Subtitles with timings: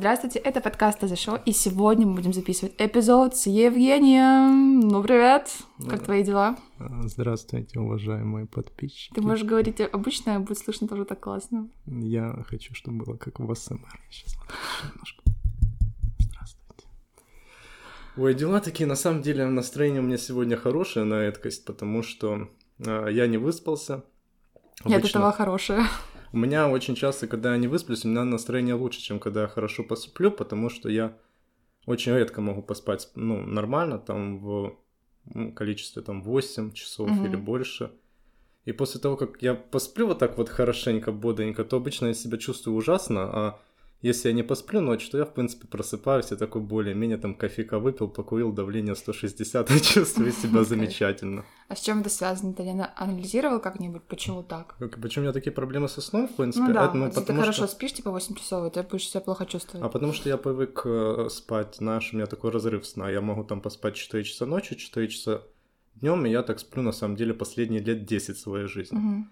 [0.00, 4.80] здравствуйте, это подкаст «За шоу», и сегодня мы будем записывать эпизод с Евгением.
[4.80, 5.50] Ну, привет,
[5.90, 6.56] как твои дела?
[6.78, 9.12] Здравствуйте, уважаемые подписчики.
[9.12, 11.68] Ты можешь говорить обычно, будет слышно тоже так классно.
[11.84, 14.00] Я хочу, чтобы было как в СМР.
[14.10, 14.38] Сейчас
[14.90, 15.22] немножко.
[16.18, 16.86] Здравствуйте.
[18.16, 22.48] Ой, дела такие, на самом деле настроение у меня сегодня хорошее на редкость, потому что
[22.78, 24.02] э, я не выспался.
[24.82, 24.96] Обычно...
[24.96, 25.82] Нет, этого хорошее.
[26.32, 29.48] У меня очень часто, когда я не высплюсь, у меня настроение лучше, чем когда я
[29.48, 31.16] хорошо посплю, потому что я
[31.86, 34.76] очень редко могу поспать, ну, нормально, там, в
[35.24, 37.24] ну, количестве, там, 8 часов угу.
[37.24, 37.90] или больше.
[38.64, 42.38] И после того, как я посплю вот так вот хорошенько, бодренько, то обычно я себя
[42.38, 43.60] чувствую ужасно, а
[44.02, 47.78] если я не посплю ночью, то я, в принципе, просыпаюсь и такой более-менее там кофейка
[47.78, 51.44] выпил, покурил, давление 160, и чувствую себя замечательно.
[51.68, 52.54] А с чем это связано?
[52.54, 52.62] Ты
[52.96, 54.76] анализировал как-нибудь, почему так?
[55.02, 56.64] Почему у меня такие проблемы со сном, в принципе?
[56.64, 57.66] Ну да, это, ну, если ты хорошо что...
[57.68, 59.84] спишь, типа 8 часов, и ты будешь себя плохо чувствовать.
[59.84, 63.10] А потому что я привык э, спать, знаешь, у меня такой разрыв сна.
[63.10, 65.42] Я могу там поспать 4 часа ночью, 4 часа
[65.94, 68.96] днем, и я так сплю, на самом деле, последние лет 10 своей жизни.
[68.96, 69.26] Угу.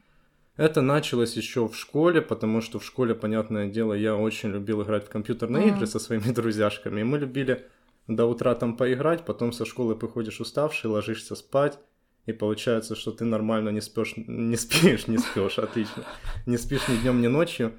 [0.58, 5.06] Это началось еще в школе, потому что в школе, понятное дело, я очень любил играть
[5.06, 5.76] в компьютерные mm-hmm.
[5.76, 7.00] игры со своими друзьяшками.
[7.00, 7.64] И мы любили
[8.08, 11.78] до утра там поиграть, потом со школы приходишь уставший, ложишься спать,
[12.26, 16.02] и получается, что ты нормально не спишь, не спишь, не спишь, отлично,
[16.46, 17.74] не спишь ни днем, ни ночью,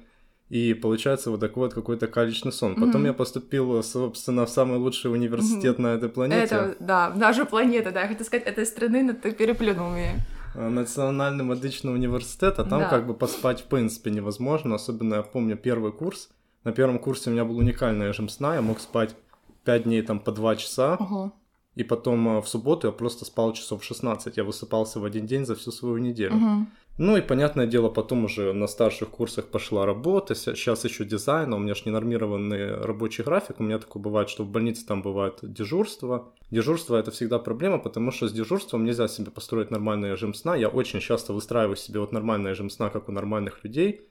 [0.48, 2.76] и получается вот такой вот какой-то калечный сон.
[2.76, 3.08] Потом mm-hmm.
[3.08, 5.82] я поступил, собственно, в самый лучший университет mm-hmm.
[5.82, 6.44] на этой планете.
[6.44, 10.14] Это, да, наша планета, да, я хотела сказать, этой страны, но ты переплюнул меня.
[10.54, 12.88] Э, Национальный медичный университет, а там да.
[12.88, 16.30] как бы поспать в принципе невозможно, особенно я помню первый курс.
[16.64, 19.16] На первом курсе у меня был уникальный режим сна, я мог спать
[19.64, 21.32] 5 дней там по 2 часа, угу.
[21.74, 25.46] и потом э, в субботу я просто спал часов 16, я высыпался в один день
[25.46, 26.36] за всю свою неделю.
[26.36, 26.66] Угу.
[27.00, 31.56] Ну и, понятное дело, потом уже на старших курсах пошла работа, сейчас еще дизайн, а
[31.56, 35.38] у меня же ненормированный рабочий график, у меня такое бывает, что в больнице там бывает
[35.40, 36.34] дежурство.
[36.50, 40.54] Дежурство это всегда проблема, потому что с дежурством нельзя себе построить нормальный режим сна.
[40.56, 44.02] Я очень часто выстраиваю себе вот нормальный режим сна, как у нормальных людей.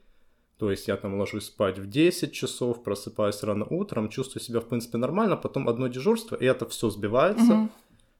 [0.58, 4.66] То есть я там ложусь спать в 10 часов, просыпаюсь рано утром, чувствую себя в
[4.66, 7.52] принципе нормально, потом одно дежурство, и это все сбивается.
[7.54, 7.68] Угу.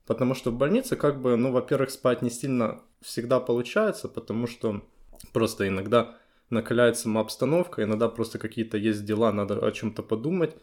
[0.05, 4.81] Потому что в больнице, как бы, ну, во-первых, спать не сильно всегда получается, потому что
[5.33, 6.17] просто иногда
[6.49, 10.55] накаляется обстановка, иногда просто какие-то есть дела, надо о чем-то подумать,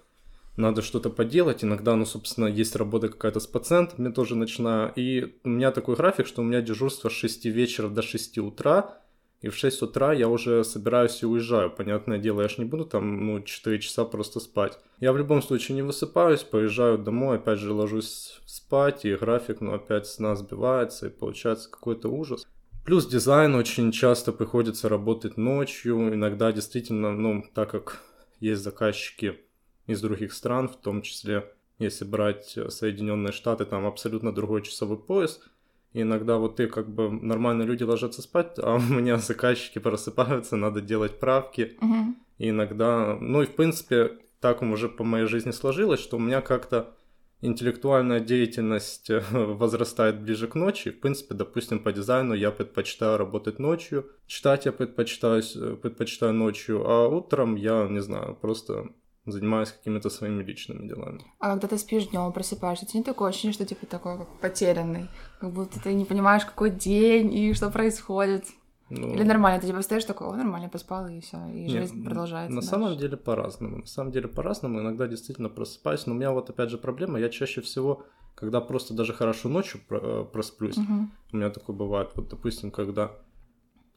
[0.56, 1.64] надо что-то поделать.
[1.64, 4.92] Иногда, ну, собственно, есть работа какая-то с пациентами, тоже начинаю.
[4.96, 8.98] И у меня такой график, что у меня дежурство с 6 вечера до 6 утра,
[9.40, 11.70] и в 6 утра я уже собираюсь и уезжаю.
[11.70, 14.78] Понятное дело, я ж не буду там, ну, 4 часа просто спать.
[14.98, 19.74] Я в любом случае не высыпаюсь, поезжаю домой, опять же ложусь спать, и график, ну,
[19.74, 22.46] опять сна сбивается, и получается какой-то ужас.
[22.84, 28.02] Плюс дизайн очень часто приходится работать ночью, иногда действительно, ну, так как
[28.40, 29.38] есть заказчики
[29.86, 35.40] из других стран, в том числе, если брать Соединенные Штаты, там абсолютно другой часовой пояс–
[35.92, 40.80] иногда вот ты как бы нормальные люди ложатся спать, а у меня заказчики просыпаются, надо
[40.80, 41.76] делать правки.
[41.80, 42.14] Угу.
[42.38, 46.40] И иногда, ну и в принципе, так уже по моей жизни сложилось, что у меня
[46.40, 46.94] как-то
[47.40, 50.90] интеллектуальная деятельность э, возрастает ближе к ночи.
[50.90, 56.88] В принципе, допустим, по дизайну я предпочитаю работать ночью, читать я предпочитаю, э, предпочитаю ночью,
[56.88, 58.88] а утром я, не знаю, просто
[59.32, 61.24] занимаюсь какими-то своими личными делами.
[61.38, 65.08] А когда ты спишь днем, просыпаешься, это не такое ощущение, что типа такой как потерянный,
[65.40, 68.44] как будто ты не понимаешь, какой день и что происходит.
[68.90, 72.04] Ну, Или нормально, ты типа стоишь такой, о, нормально, поспал, и все, и нет, жизнь
[72.04, 72.54] продолжается.
[72.54, 72.70] На дальше.
[72.70, 73.76] самом деле по-разному.
[73.78, 74.80] На самом деле по-разному.
[74.80, 76.06] Иногда действительно просыпаюсь.
[76.06, 79.80] Но у меня вот опять же проблема, я чаще всего, когда просто даже хорошо ночью
[79.90, 81.08] э, просплюсь, угу.
[81.32, 82.12] у меня такое бывает.
[82.14, 83.12] Вот, допустим, когда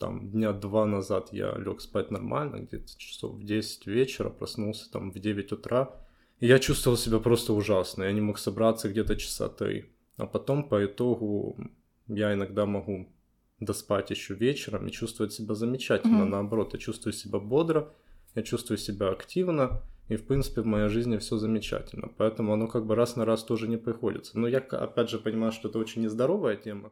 [0.01, 5.11] там дня два назад я лег спать нормально, где-то часов в 10 вечера, проснулся там
[5.11, 5.95] в 9 утра.
[6.39, 9.85] И я чувствовал себя просто ужасно, я не мог собраться где-то часа три.
[10.17, 11.55] А потом по итогу
[12.07, 13.09] я иногда могу
[13.59, 16.23] доспать еще вечером и чувствовать себя замечательно.
[16.23, 16.29] Mm-hmm.
[16.29, 17.93] Наоборот, я чувствую себя бодро,
[18.33, 22.09] я чувствую себя активно, и в принципе в моей жизни все замечательно.
[22.17, 24.39] Поэтому оно как бы раз на раз тоже не приходится.
[24.39, 26.91] Но я опять же понимаю, что это очень нездоровая тема.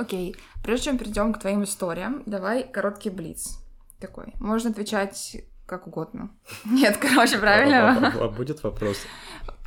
[0.00, 3.58] Окей, прежде чем перейдем к твоим историям, давай короткий блиц
[4.00, 4.32] такой.
[4.40, 5.36] Можно отвечать
[5.66, 6.30] как угодно.
[6.64, 7.90] Нет, короче, правильно?
[7.90, 8.96] А, а, а будет вопрос,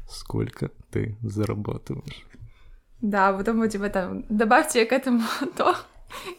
[0.10, 2.26] сколько ты зарабатываешь?
[3.00, 5.22] Да, потом вы типа там добавьте к этому
[5.56, 5.76] то,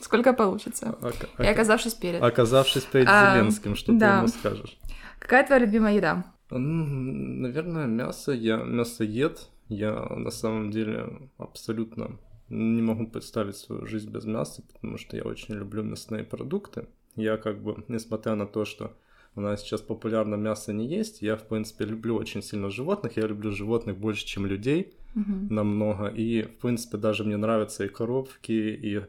[0.00, 0.99] сколько получится.
[1.00, 2.20] А, а, И оказавшись перед.
[2.20, 4.11] Оказавшись перед а, Зеленским, что да.
[4.11, 4.76] ты ему скажешь?
[5.20, 6.25] Какая твоя любимая еда?
[6.50, 8.32] Наверное, мясо.
[8.32, 9.50] Я мясоед.
[9.69, 12.19] Я на самом деле абсолютно
[12.49, 16.87] не могу представить свою жизнь без мяса, потому что я очень люблю мясные продукты.
[17.17, 18.96] Я как бы, несмотря на то, что
[19.37, 21.23] у нас сейчас популярно мясо не есть.
[21.23, 23.17] Я, в принципе, люблю очень сильно животных.
[23.17, 24.94] Я люблю животных больше, чем людей.
[25.14, 25.49] Мгм.
[25.50, 26.06] Намного.
[26.06, 29.02] И, в принципе, даже мне нравятся и коровки, и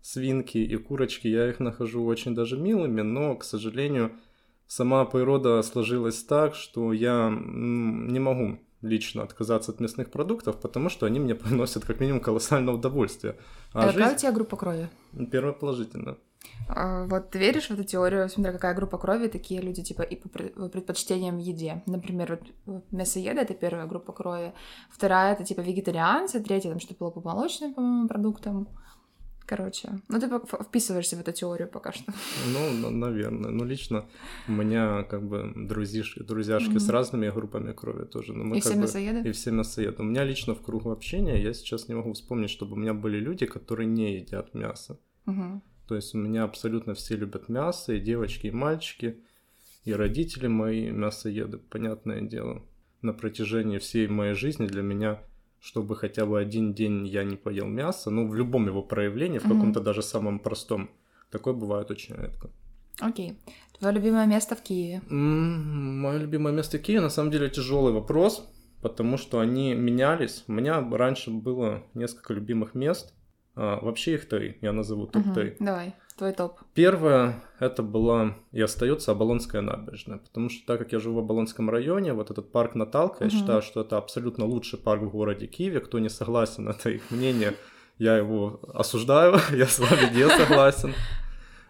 [0.00, 1.28] свинки, и курочки.
[1.28, 4.12] Я их нахожу очень даже милыми, но, к сожалению,
[4.66, 11.06] сама природа сложилась так, что я не могу лично отказаться от мясных продуктов, потому что
[11.06, 13.36] они мне приносят как минимум колоссальное удовольствие.
[13.72, 14.88] А А какая у жизнь тебя группа крови?
[15.32, 16.16] первое положительно.
[16.68, 20.16] А, Вот ты веришь в эту теорию, смотря какая группа крови, такие люди, типа, и
[20.16, 21.82] по пред- предпочтениям еде.
[21.86, 24.52] Например, вот, мясоеды— это первая группа крови,
[24.90, 28.68] вторая— это, типа, вегетарианцы, третья, там, что было по молочным, по-моему, продуктам.
[29.46, 30.28] Короче, ну ты
[30.64, 32.12] вписываешься в эту теорию пока что.
[32.52, 33.50] Ну, на- наверное.
[33.50, 34.04] Ну, лично
[34.48, 36.92] у меня как бы друзишки, друзьяшки с Мгм.
[36.92, 38.32] разными группами крови тоже.
[38.32, 39.28] Но мы И все бы- мясоеды?
[39.28, 40.02] И все мясоеды.
[40.02, 43.18] У меня лично в кругу общения, я сейчас не могу вспомнить, чтобы у меня были
[43.20, 44.98] люди, которые не едят мясо.
[45.26, 45.62] Мгм.
[45.86, 49.22] То есть у меня абсолютно все любят мясо, и девочки, и мальчики,
[49.84, 52.64] и родители мои мясоеды, понятное дело.
[53.02, 55.20] На протяжении всей моей жизни для меня,
[55.60, 59.44] чтобы хотя бы один день я не поел мясо, ну, в любом его проявлении, в
[59.44, 59.54] Мгм.
[59.54, 60.88] каком-то даже самом простом,
[61.30, 62.50] такое бывает очень редко.
[63.00, 63.34] Окей.
[63.78, 65.02] Твое любимое место в Киеве?
[65.10, 68.48] Мое любимое место Киева на самом деле тяжелый вопрос,
[68.80, 70.44] потому что они менялись.
[70.48, 73.12] У меня раньше было несколько любимых мест.
[73.56, 75.44] А, вообще их три, я назову топ-3.
[75.56, 75.64] Мгм.
[75.64, 76.60] Давай, твой топ.
[76.74, 81.70] Первое это была и остается Оболонская набережная, потому что так как я живу в Оболонском
[81.70, 83.36] районе, вот этот парк Наталка, я Мгм.
[83.38, 85.80] считаю, что это абсолютно лучший парк в городе Киеве.
[85.80, 87.54] Кто не согласен, это их мнение,
[87.98, 90.92] я его осуждаю, я с вами не согласен.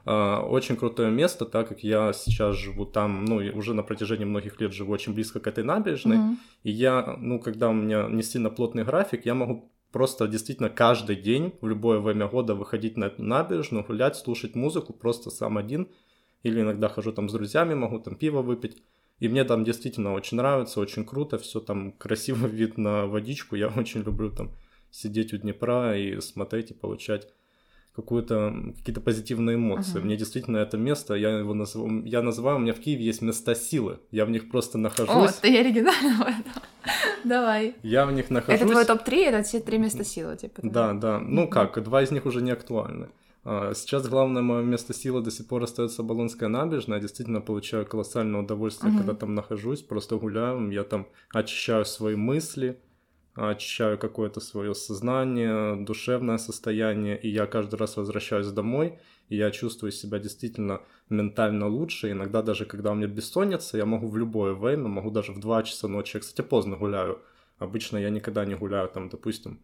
[0.09, 4.61] А, Очень крутое место, так как я сейчас живу там, ну, уже на протяжении многих
[4.61, 6.19] лет живу очень близко к этой набережной.
[6.19, 6.39] Мгм.
[6.65, 11.17] И я, ну, когда у меня не сильно плотный график, я могу просто действительно каждый
[11.17, 15.89] день в любое время года выходить на набережную, гулять, слушать музыку просто сам один.
[16.43, 18.83] Или иногда хожу там с друзьями, могу там пиво выпить.
[19.21, 23.57] И мне там действительно очень нравится, очень круто, все там красивый вид на водичку.
[23.57, 24.53] Я очень люблю там
[24.91, 27.29] сидеть у Днепра и смотреть и получать
[27.97, 29.99] какую-то, какие-то позитивные эмоции.
[29.99, 30.07] Мгм.
[30.07, 33.55] Мне действительно это место, я его называю, я называю, у меня в Киеве есть места
[33.55, 33.99] силы.
[34.11, 35.33] Я в них просто О, нахожусь.
[35.35, 36.63] ты оригинально в этом.
[37.25, 37.75] Давай.
[37.83, 38.61] Я в них нахожусь.
[38.61, 40.61] Это твой топ-3, это все три места силы, типа.
[40.63, 41.19] Да, да.
[41.19, 41.51] Ну Мгм.
[41.51, 43.09] как, два из них уже не актуальны.
[43.49, 46.99] А, Сейчас главное мое место силы до сих пор остается Болонская набережная.
[46.99, 48.99] Я действительно получаю колоссальное удовольствие, Мгм.
[48.99, 50.71] когда там нахожусь, просто гуляю.
[50.71, 52.79] Я там очищаю свои мысли,
[53.37, 58.99] очищаю какое-то свое сознание, душевное состояние, и я каждый раз возвращаюсь домой,
[59.29, 60.81] и я чувствую себя действительно
[61.11, 62.11] ментально лучше.
[62.11, 65.63] Иногда даже когда у меня бессонница, я могу в любое время, могу даже в 2
[65.65, 66.17] часа ночи.
[66.17, 67.21] Я, кстати, поздно гуляю.
[67.59, 69.61] Обычно я никогда не гуляю там, допустим,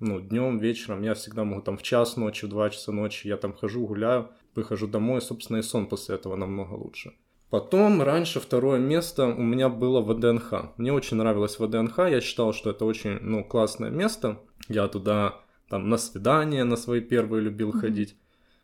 [0.00, 3.36] ну, днем, вечером, я всегда могу там в час ночи, в 2 часа ночи, я
[3.36, 7.12] там хожу, гуляю, прихожу домой, собственно, и сон после этого намного лучше.
[7.54, 10.72] Потом, раньше второе место у меня было ВДНХ.
[10.76, 14.40] Мне очень нравилось ВДНХ, я считал, что это очень, ну, классное место.
[14.68, 15.36] Я туда,
[15.68, 17.78] там, на свидания на свои первые любил Мгм.
[17.78, 18.16] ходить.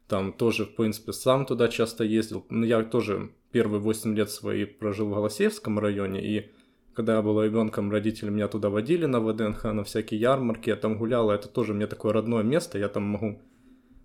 [0.09, 2.45] Там тоже, в принципе, сам туда часто ездил.
[2.51, 6.51] Но я тоже первые 8 лет свои прожил в Голосеевском районе, и
[6.93, 10.99] когда я был ребенком, родители меня туда водили на ВДНХ, на всякие ярмарки, я там
[10.99, 13.41] гулял, и это тоже мне такое родное место, я там могу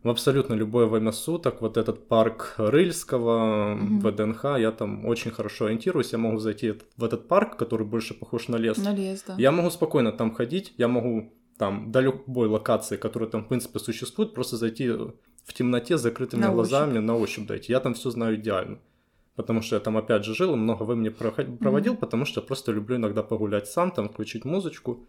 [0.06, 4.00] в абсолютно любое время суток, вот этот парк Рыльского, Мгм.
[4.02, 8.48] ВДНХ, я там очень хорошо ориентируюсь, я могу зайти в этот парк, который больше похож
[8.48, 9.36] на лес, На лес, да.
[9.40, 13.80] я могу спокойно там ходить, я могу там до любой локации, которая там в принципе
[13.80, 17.72] существует, просто зайти в темноте с закрытыми На глазами, на ощупь дойти.
[17.72, 18.78] Я там все знаю идеально.
[19.36, 22.72] Потому что я там опять же жил и много времени проводил, потому что я просто
[22.72, 25.06] люблю иногда погулять сам, там включить музычку.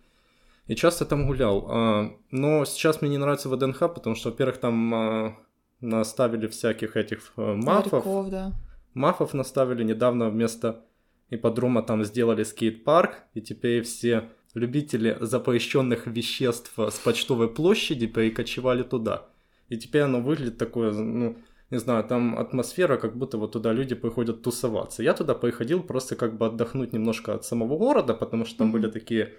[0.66, 1.66] И часто там гулял.
[1.68, 5.36] А, Но сейчас мне не нравится ВДНХ, потому что, во-первых, там а,
[5.80, 7.92] наставили всяких этих э, мафов.
[8.06, 8.52] Ларьков, да.
[8.94, 10.84] Мафов наставили недавно вместо
[11.30, 19.26] ипподрома там сделали скейт-парк, и теперь все любители запрещенных веществ с почтовой площади перекочевали туда.
[19.68, 21.36] И теперь оно выглядит такое, ну,
[21.70, 25.02] не знаю, там атмосфера, как будто вот туда люди приходят тусоваться.
[25.02, 28.72] Я туда приходил просто как бы отдохнуть немножко от самого города, потому что там Мгм.
[28.80, 29.34] были такие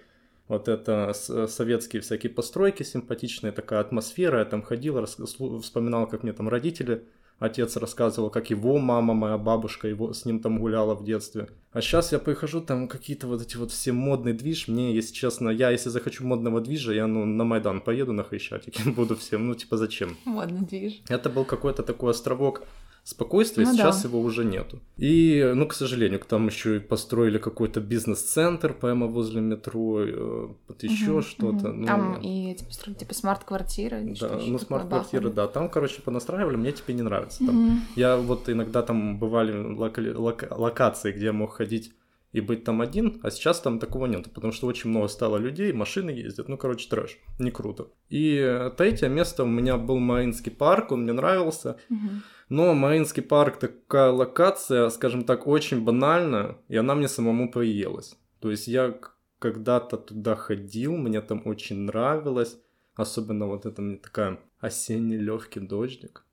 [0.48, 4.38] вот это с- советские всякие постройки симпатичные, такая атмосфера.
[4.40, 5.16] Я там ходил, рас-
[5.62, 7.04] вспоминал, как мне там родители
[7.38, 11.48] Отец рассказывал, как его мама, моя бабушка его, с ним там гуляла в детстве.
[11.72, 14.66] А сейчас я прихожу, там какие-то вот эти вот все модный движ.
[14.66, 18.90] Мне, если честно, я, если захочу модного движа, я ну, на Майдан поеду на Хрещатике,
[18.90, 20.16] буду всем, ну типа зачем?
[20.24, 21.00] Модный движ.
[21.08, 22.62] Это был какой-то такой островок
[23.08, 24.08] спокойствия, ну, сейчас да.
[24.08, 24.80] его уже нету.
[24.98, 30.82] И, ну, к сожалению, там еще и построили какой-то бизнес-центр прямо возле метро, э, вот
[30.82, 31.70] еще угу, что-то.
[31.70, 31.76] Угу.
[31.76, 34.14] Ну, там и типа, типа смарт-квартиры.
[34.20, 35.48] Да, ну смарт-квартиры, да.
[35.48, 37.46] Там, короче, понастраивали, мне теперь не нравится.
[37.46, 37.68] Там.
[37.68, 37.76] Угу.
[37.96, 41.92] Я вот иногда там бывали лока- лока- локации, где я мог ходить
[42.32, 45.72] и быть там один, а сейчас там такого нет, потому что очень много стало людей,
[45.72, 47.88] машины ездят, ну, короче, трэш, не круто.
[48.10, 52.08] И третье место у меня был Мариинский парк, он мне нравился, угу.
[52.48, 58.16] но Мариинский парк такая локация, скажем так, очень банальная, и она мне самому приелась.
[58.40, 58.98] То есть я
[59.38, 62.58] когда-то туда ходил, мне там очень нравилось,
[62.94, 66.24] особенно вот это мне такая осенний легкий дождик.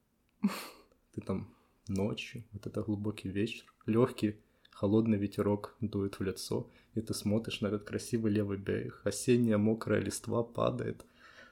[1.14, 1.56] Ты там
[1.88, 4.42] ночью, вот это глубокий вечер, легкий
[4.76, 9.02] холодный ветерок дует в лицо, и ты смотришь на этот красивый левый берег.
[9.06, 11.06] Осенняя мокрая листва падает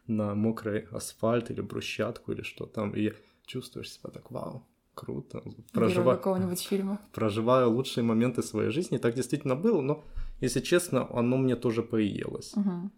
[0.07, 3.13] на мокрый асфальт или брусчатку или что там, и
[3.45, 5.41] чувствуешь себя так, вау, круто.
[5.71, 6.99] Проживаю какого-нибудь фильма.
[7.13, 8.97] Проживаю лучшие моменты своей жизни.
[8.97, 10.03] Так действительно было, но,
[10.41, 12.53] если честно, оно мне тоже приелось.
[12.53, 12.91] Угу.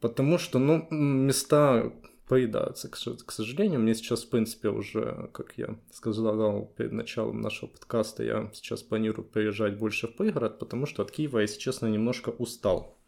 [0.00, 1.92] Потому что, ну, места
[2.28, 3.80] поедаются, к сожалению.
[3.80, 9.26] Мне сейчас, в принципе, уже, как я сказал перед началом нашего подкаста, я сейчас планирую
[9.26, 12.98] приезжать больше в пригород, потому что от Киева, если честно, немножко устал.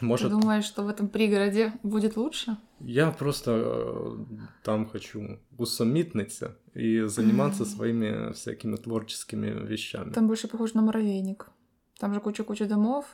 [0.00, 0.30] Может...
[0.30, 2.56] Ты думаешь, что в этом пригороде будет лучше?
[2.80, 4.16] Я просто э,
[4.62, 7.76] там хочу усомниться и заниматься mm-hmm.
[7.76, 10.12] своими всякими творческими вещами.
[10.12, 11.48] Там больше похоже на муравейник.
[11.98, 13.04] Там же куча-куча домов,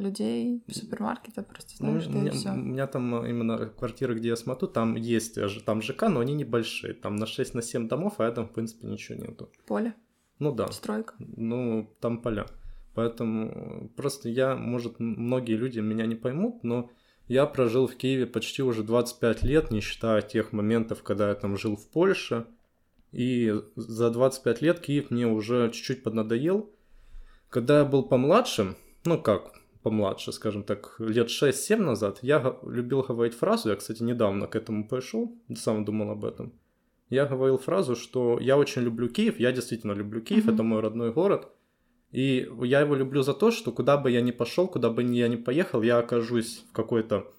[0.00, 2.50] людей, супермаркета, просто знаешь, ну, что меня, все.
[2.50, 6.20] у меня там э, именно квартира, где я смотрю, там есть э, там ЖК, но
[6.20, 6.94] они небольшие.
[6.94, 9.50] Там на 6 на 7 домов, а там, в принципе, ничего нету.
[9.66, 9.94] Поле?
[10.38, 10.68] Ну да.
[10.68, 11.14] Стройка?
[11.18, 12.46] Ну, там поля.
[12.94, 16.90] Поэтому просто я, может, многие люди меня не поймут, но
[17.28, 21.56] я прожил в Киеве почти уже 25 лет, не считая тех моментов, когда я там
[21.56, 22.46] жил в Польше.
[23.12, 26.70] И за 25 лет Киев мне уже чуть-чуть поднадоел.
[27.48, 29.52] Когда я был помладше, ну как,
[29.86, 34.88] помладше, скажем так, лет 6-7 назад, я любил говорить фразу, я, кстати, недавно к этому
[34.88, 36.52] пришел, сам думал об этом.
[37.08, 40.54] Я говорил фразу, что я очень люблю Киев, я действительно люблю Киев, mm-hmm.
[40.54, 41.48] это мой родной город.
[42.10, 45.28] И я его люблю за то, что куда бы я ни пошел, куда бы я
[45.28, 47.32] ни поехал, я окажусь в какой-то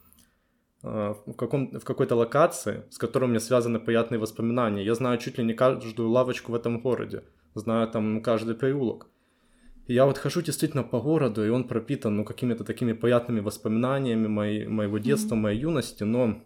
[0.83, 4.85] э, в, каком, в какой-то локации, с которой у меня связаны приятные воспоминания.
[4.85, 7.23] Я знаю чуть ли не каждую лавочку в этом городе,
[7.55, 9.07] знаю там каждый переулок
[9.87, 14.67] я вот хожу действительно по городу, и он пропитан, ну, какими-то такими приятными воспоминаниями моей,
[14.67, 15.39] моего детства, mm-hmm.
[15.39, 16.41] моей юности, но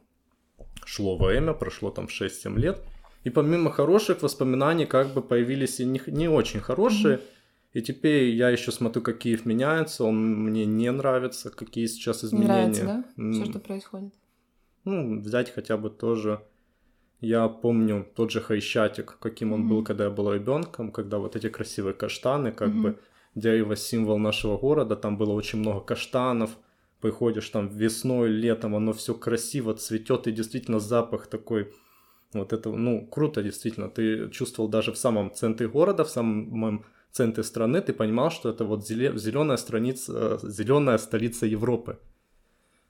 [0.86, 2.82] шло время, прошло там 6-7 лет,
[3.24, 7.22] и помимо хороших воспоминаний, как бы появились и не, не очень хорошие, mm-hmm.
[7.74, 12.48] И теперь я еще смотрю, как Киев меняется, он мне не нравится, какие сейчас изменения.
[12.48, 13.32] Не нравится, да?
[13.32, 14.14] Все, что происходит.
[14.84, 16.42] Ну, взять хотя бы тоже.
[17.22, 19.68] Я помню тот же Хайщатик, каким он mm-hmm.
[19.68, 22.82] был, когда я был ребенком, когда вот эти красивые каштаны, как mm-hmm.
[22.82, 23.00] бы
[23.36, 26.52] дерево символ нашего города, там было очень много каштанов,
[27.00, 31.74] приходишь там весной, летом, оно все красиво цветет, и действительно запах такой,
[32.34, 37.44] вот это, ну, круто действительно, ты чувствовал даже в самом центре города, в самом центре
[37.44, 42.00] страны, ты понимал, что это вот зеленая страница, зеленая столица Европы.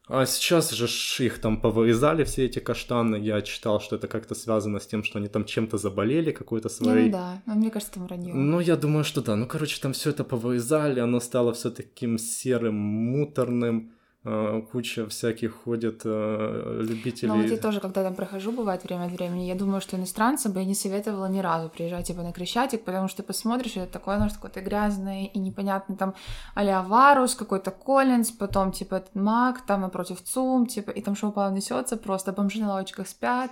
[0.08, 0.88] А сейчас же
[1.24, 3.15] их там повырезали, все эти каштаны.
[3.15, 7.05] Я читал, что это как-то связано с тем, что они там чем-то заболели, какой-то своей...
[7.05, 8.34] Ну да, но мне кажется, там вранье.
[8.34, 9.36] Ну, я думаю, что да.
[9.36, 13.93] Ну, короче, там все это повырезали, оно стало все таким серым, муторным.
[14.24, 17.30] Э, куча всяких ходит э, любителей.
[17.30, 20.51] Ну, вот я тоже, когда там прохожу, бывает время от времени, я думаю, что иностранцам
[20.51, 23.92] бы я не советовала ни разу приезжать типа на Крещатик, потому что ты посмотришь, это
[23.92, 26.13] такое, оно какое-то грязное и непонятно, там
[26.54, 31.34] а Варус, какой-то Коллинз, потом типа этот Мак, там напротив ЦУМ, типа, и там шоу
[31.51, 33.50] несется, просто бомжи на лавочках спят.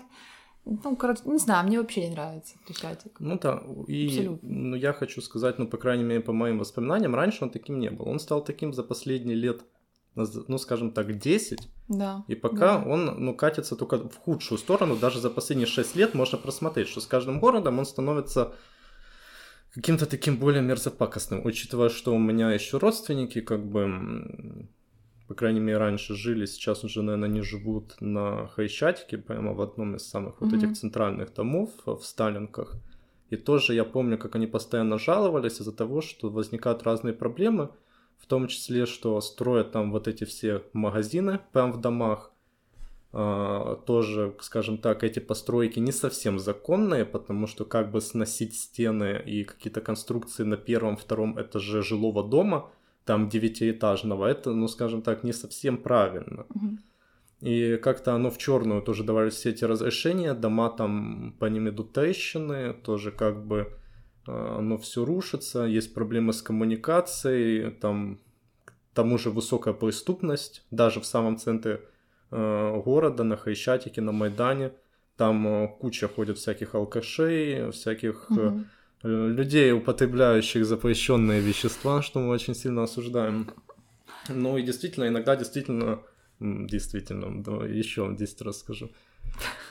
[0.65, 3.19] Ну, короче, не знаю, мне вообще не нравится Крещатик.
[3.19, 4.49] Ну да, и Абсолютно.
[4.49, 7.89] ну, я хочу сказать, ну, по крайней мере, по моим воспоминаниям, раньше он таким не
[7.89, 8.07] был.
[8.07, 9.63] Он стал таким за последние лет
[10.47, 11.59] ну, скажем так, 10.
[11.87, 12.23] Да.
[12.27, 12.83] И пока да.
[12.85, 17.01] он, ну, катится только в худшую сторону, даже за последние 6 лет можно просмотреть, что
[17.01, 18.53] с каждым городом он становится
[19.73, 24.67] каким-то таким более мерзопакостным, учитывая, что у меня еще родственники, как бы,
[25.27, 29.95] по крайней мере, раньше жили, сейчас уже, наверное, не живут на Хайчатике, прямо в одном
[29.95, 30.45] из самых mm-hmm.
[30.45, 32.75] вот этих центральных домов в Сталинках.
[33.29, 37.69] И тоже я помню, как они постоянно жаловались из-за того, что возникают разные проблемы,
[38.19, 42.31] в том числе, что строят там вот эти все магазины прямо в домах,
[43.11, 49.19] Uh, тоже, скажем так, эти постройки не совсем законные, потому что как бы сносить стены
[49.25, 52.69] и какие-то конструкции на первом, втором этаже жилого дома,
[53.05, 56.45] там девятиэтажного, это, ну, скажем так, не совсем правильно.
[56.49, 56.77] Mm-hmm.
[57.41, 61.93] и как-то оно в черную тоже давали все эти разрешения, дома там по ним идут
[61.93, 63.73] трещины, тоже как бы
[64.57, 68.19] оно все рушится, есть проблемы с коммуникацией, там
[68.65, 71.81] к тому же высокая преступность, даже в самом центре
[72.31, 74.73] э, города, на Хрещатике, на Майдане,
[75.17, 78.63] там э, куча ходит всяких алкашей, всяких угу.
[79.03, 83.49] людей, употребляющих запрещенные вещества, что мы очень сильно осуждаем.
[84.27, 85.99] Ну и действительно, иногда действительно
[86.39, 88.91] Действительно, да, еще 10 раз скажу.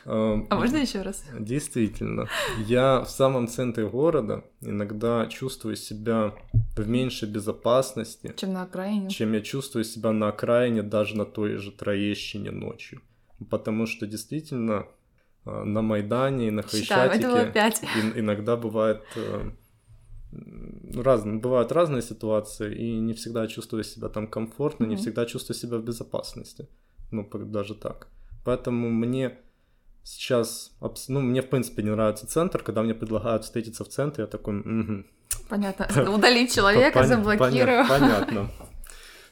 [0.05, 1.23] А можно еще раз?
[1.39, 2.29] Действительно.
[2.67, 6.35] Я в самом центре города иногда чувствую себя
[6.77, 9.11] в меньшей безопасности, чем на окраине.
[9.11, 13.03] Чем я чувствую себя на окраине даже на той же Троещине ночью.
[13.51, 14.87] Потому что действительно
[15.45, 17.53] а, на Майдане и на Хрещатике
[18.17, 19.51] иногда бывает э,
[20.95, 24.89] разные, бывают разные ситуации, и не всегда чувствую себя там комфортно, mm-hmm.
[24.89, 26.69] не всегда чувствую себя в безопасности.
[27.11, 28.09] Ну, даже так.
[28.49, 29.37] Поэтому мне
[30.03, 30.73] сейчас,
[31.09, 34.61] ну, мне, в принципе, не нравится центр, когда мне предлагают встретиться в центре, я такой,
[34.61, 35.05] угу.
[35.51, 35.87] Понятно.
[36.15, 37.87] Удалить человека, заблокирую.
[37.89, 38.51] Понятно.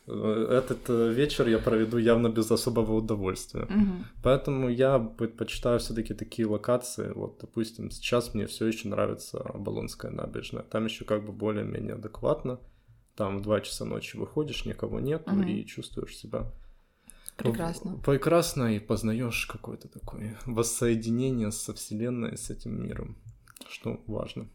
[0.06, 3.62] Этот э, вечер я проведу явно без особого удовольствия.
[3.62, 4.04] Угу.
[4.22, 7.10] Поэтому я предпочитаю все-таки такие локации.
[7.14, 10.62] Вот, допустим, сейчас мне все еще нравится Болонская набережная.
[10.62, 12.58] Там еще как бы более-менее адекватно.
[13.14, 15.40] Там в 2 часа ночи выходишь, никого нет, угу.
[15.40, 16.52] и чувствуешь себя
[17.36, 17.98] Прекрасно.
[18.04, 23.16] Прекрасно, и познаешь какое-то такое воссоединение со Вселенной, с этим миром,
[23.68, 24.48] что важно.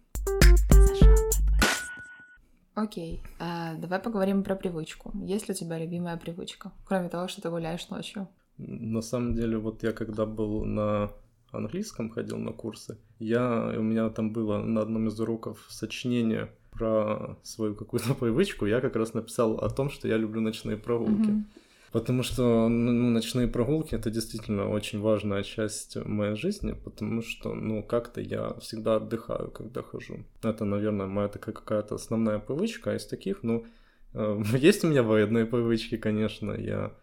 [2.74, 5.12] Окей, а, давай поговорим про привычку.
[5.14, 8.28] Есть ли у тебя любимая привычка, кроме того, что ты гуляешь ночью?
[8.58, 11.12] На самом деле, вот я когда был на
[11.52, 17.38] английском, ходил на курсы, я, у меня там было на одном из уроков сочинение про
[17.44, 21.30] свою какую-то привычку, я как раз написал о том, что я люблю ночные прогулки.
[21.30, 21.44] Mm-hmm.
[21.92, 27.54] Потому что ну, ну, ночные прогулки это действительно очень важная часть моей жизни, потому что,
[27.54, 30.20] ну, как-то я всегда отдыхаю, когда хожу.
[30.42, 33.66] Это, наверное, моя такая какая-то основная привычка из таких, ну,
[34.14, 36.94] э, есть у меня военные привычки, конечно, я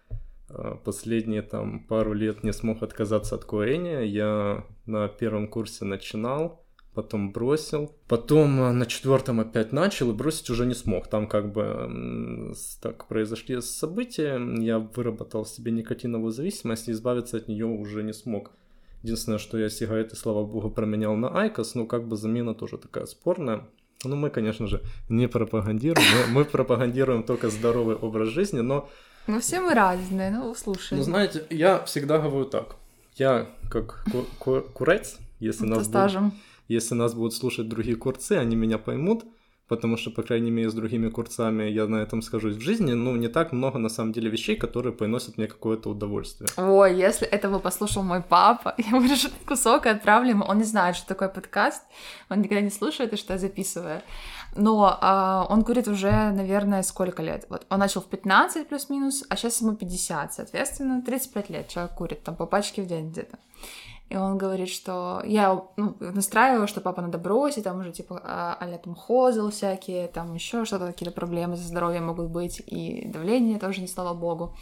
[0.48, 4.00] э, последние там пару лет не смог отказаться от курения.
[4.00, 6.64] Я на первом курсе начинал,
[6.98, 7.92] потом бросил.
[8.08, 11.06] Потом э, на четвертом опять начал и бросить уже не смог.
[11.06, 17.66] Там как бы так произошли события, я выработал себе никотиновую зависимость и избавиться от нее
[17.66, 18.50] уже не смог.
[19.04, 23.06] Единственное, что я сигареты, слава богу, променял на Айкос, ну как бы замена тоже такая
[23.06, 23.60] спорная.
[24.02, 28.88] Ну мы, конечно же, не пропагандируем, мы, мы пропагандируем только здоровый образ жизни, но...
[29.28, 30.98] Ну все мы разные, ну слушай.
[30.98, 32.74] Ну знаете, я всегда говорю так,
[33.14, 36.30] я как ку- ку- курец, если нас стажем.
[36.30, 39.24] Будет если нас будут слушать другие курцы, они меня поймут,
[39.68, 43.16] потому что, по крайней мере, с другими курцами я на этом скажусь в жизни, ну,
[43.16, 46.48] не так много, на самом деле, вещей, которые приносят мне какое-то удовольствие.
[46.56, 50.44] Ой, если этого послушал мой папа, я вырежу кусок и отправлю ему.
[50.44, 51.82] Он не знает, что такое подкаст,
[52.30, 54.02] он никогда не слушает и что я записываю.
[54.56, 57.46] Но а, он курит уже, наверное, сколько лет?
[57.48, 62.24] Вот он начал в 15 плюс-минус, а сейчас ему 50, соответственно, 35 лет человек курит,
[62.24, 63.38] там по пачке в день где-то.
[64.08, 68.78] И он говорит, что я ну, настраиваю, что папа надо бросить, там уже типа а
[68.82, 73.80] там хозел всякие, там еще что-то, какие-то проблемы со здоровьем могут быть, и давление тоже
[73.82, 74.56] не слава богу.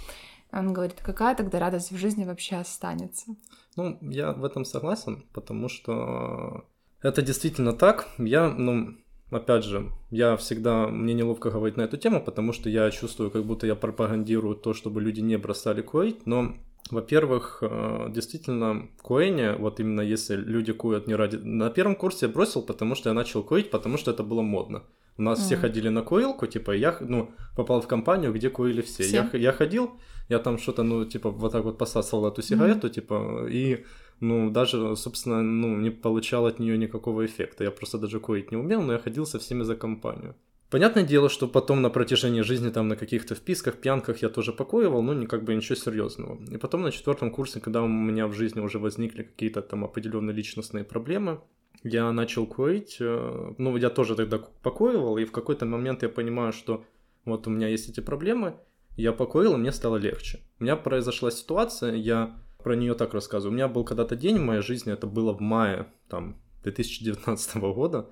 [0.53, 3.37] Он говорит, какая тогда радость в жизни вообще останется?
[3.77, 6.65] Ну, я в этом согласен, потому что
[7.03, 8.09] это действительно так.
[8.19, 8.97] Я, ну,
[9.31, 13.45] опять же, я всегда, мне неловко говорить на эту тему, потому что я чувствую, как
[13.45, 16.55] будто я пропагандирую то, чтобы люди не бросали курить, но
[16.91, 21.37] во-первых, э, действительно, курение, вот именно если люди курят не ради...
[21.37, 24.83] На первом курсе я бросил, потому что я начал курить, потому что это было модно.
[25.19, 25.43] У нас mm.
[25.43, 29.03] все ходили на курилку, типа, я, ну, попал в компанию, где курили все.
[29.03, 29.29] все?
[29.33, 29.91] Я, я ходил,
[30.29, 32.91] я там что-то, ну, типа, вот так вот посасывал эту сигарету, mm.
[32.91, 33.85] типа, и,
[34.21, 37.65] ну, даже, собственно, ну, не получал от нее никакого эффекта.
[37.65, 40.35] Я просто даже курить не умел, но я ходил со всеми за компанию.
[40.71, 45.01] Понятное дело, что потом на протяжении жизни там на каких-то вписках, пьянках я тоже покоивал,
[45.03, 46.43] но не как бы ничего серьезного.
[46.51, 50.35] И потом на четвертом курсе, когда у меня в жизни уже возникли какие-то там определенные
[50.35, 51.41] личностные проблемы,
[51.85, 52.97] я начал курить.
[52.99, 56.85] Э, ну, я тоже тогда покоивал, и в какой-то момент я понимаю, что
[57.25, 58.57] вот у меня есть эти проблемы,
[58.97, 60.41] я покурил, и мне стало легче.
[60.59, 63.53] У меня произошла ситуация, я про нее так рассказываю.
[63.53, 68.11] У меня был когда-то день в моей жизни, это было в мае там 2019 года,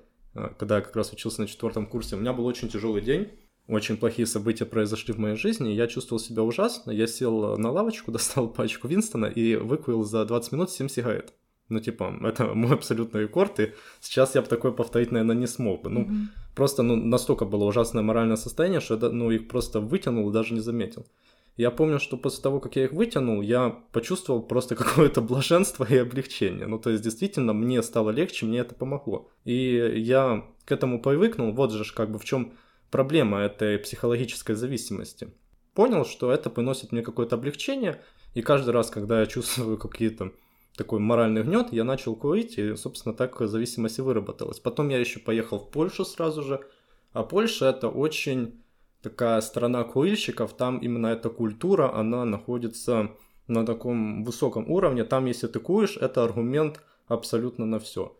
[0.57, 3.29] когда я как раз учился на четвертом курсе, у меня был очень тяжелый день.
[3.67, 6.91] Очень плохие события произошли в моей жизни, я чувствовал себя ужасно.
[6.91, 11.33] Я сел на лавочку, достал пачку Винстона и выкурил за 20 минут 7 сигарет.
[11.69, 15.81] Ну, типа, это мой абсолютный рекорд, и сейчас я бы такое повторить, наверное, не смог
[15.81, 15.89] бы.
[15.89, 16.53] Ну, mm-hmm.
[16.55, 20.53] просто ну, настолько было ужасное моральное состояние, что я, ну, их просто вытянул и даже
[20.53, 21.07] не заметил.
[21.57, 25.97] Я помню, что после того, как я их вытянул, я почувствовал просто какое-то блаженство и
[25.97, 26.67] облегчение.
[26.67, 29.29] Ну, то есть, действительно, мне стало легче, мне это помогло.
[29.45, 31.53] И я к этому привыкнул.
[31.53, 32.53] Вот же как бы в чем
[32.91, 35.29] проблема этой психологической зависимости.
[35.73, 38.01] Понял, что это приносит мне какое-то облегчение,
[38.33, 40.31] и каждый раз, когда я чувствую какие-то
[40.75, 44.59] такой моральный гнет, я начал курить, и, собственно, так зависимость и выработалась.
[44.59, 46.59] Потом я еще поехал в Польшу сразу же,
[47.13, 48.61] а Польша это очень
[49.05, 53.11] такая страна курильщиков, там именно эта культура, она находится
[53.47, 55.03] на таком высоком уровне.
[55.03, 58.17] Там, если ты куришь, это аргумент абсолютно на все.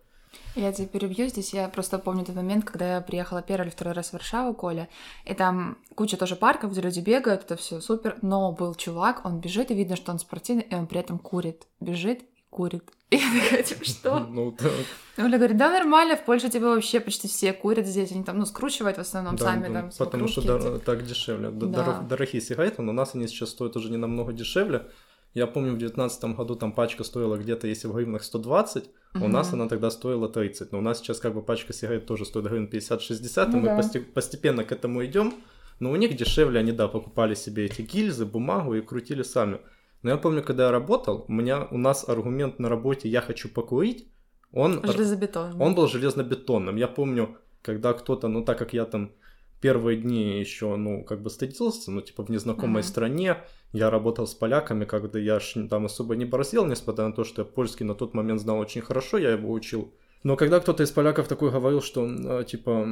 [0.56, 1.54] Я тебя перебью здесь.
[1.54, 4.88] Я просто помню тот момент, когда я приехала первый или второй раз в Варшаву, Коля,
[5.26, 8.18] и там куча тоже парков, где люди бегают, это все супер.
[8.22, 11.68] Но был чувак, он бежит, и видно, что он спортивный, и он при этом курит.
[11.80, 12.84] Бежит и курит.
[13.18, 14.20] Я такая, типа, что?
[14.20, 14.72] Ну, так.
[15.18, 18.46] Оля говорит, да, нормально, в Польше типа вообще почти все курят здесь, они там, ну,
[18.46, 19.90] скручивают в основном Да, сами да, там.
[19.98, 21.50] потому что дор- так дешевле.
[21.52, 21.84] Д- Да.
[21.84, 24.88] дорог- дорогие сигареты, но у нас они сейчас стоят уже не намного дешевле.
[25.34, 29.52] Я помню, в 2019 году там пачка стоила где-то, если в гривнах 120, у нас
[29.54, 30.72] она тогда стоила 30.
[30.72, 33.68] Но у нас сейчас как бы пачка сигарет тоже стоит гривен 50-60, Ну и мы
[33.68, 33.78] да.
[33.80, 35.34] посте- постепенно к этому идем.
[35.82, 39.60] Но у них дешевле, они, да, покупали себе эти гильзы, бумагу и крутили сами.
[40.06, 43.50] Но я помню, когда я работал, у меня, у нас аргумент на работе «я хочу
[43.50, 44.08] покурить»,
[44.52, 45.60] он, Железобетон.
[45.60, 46.76] он был железнобетонным.
[46.76, 49.14] Я помню, когда кто-то, ну так как я там
[49.62, 52.88] первые дни еще, ну, как бы стыдился, ну, типа в незнакомой Мгм.
[52.88, 53.38] стране,
[53.74, 57.42] я работал с поляками, когда я ж там особо не борзел, несмотря на то, что
[57.42, 59.92] я польский на тот момент знал очень хорошо, я его учил.
[60.22, 62.88] Но когда кто-то из поляков такой говорил, что, э, типа,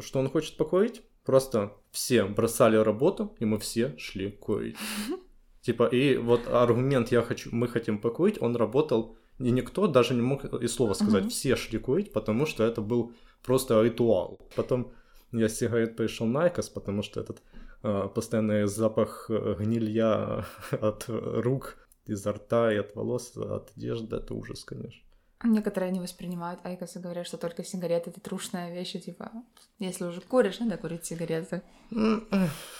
[0.00, 4.76] что он хочет покурить, просто все бросали работу, и мы все шли курить.
[5.66, 10.22] Типа, и вот аргумент «я хочу, мы хотим покурить», он работал, и никто даже не
[10.22, 11.22] мог и слова сказать.
[11.22, 11.30] Мгм.
[11.30, 14.38] Все шли курить, потому что это был просто ритуал.
[14.54, 14.92] Потом
[15.32, 17.42] я с сигарет перешел на Айкос, потому что этот
[17.82, 21.76] а, постоянный запах э, гнилья от рук,
[22.06, 25.02] изо рта и от волос, от одежды, это ужас, конечно.
[25.44, 29.30] Некоторые не воспринимают айкосы, говорят, что только сигареты это трушная вещь, и, типа,
[29.78, 31.62] если уже куришь, надо курить сигареты.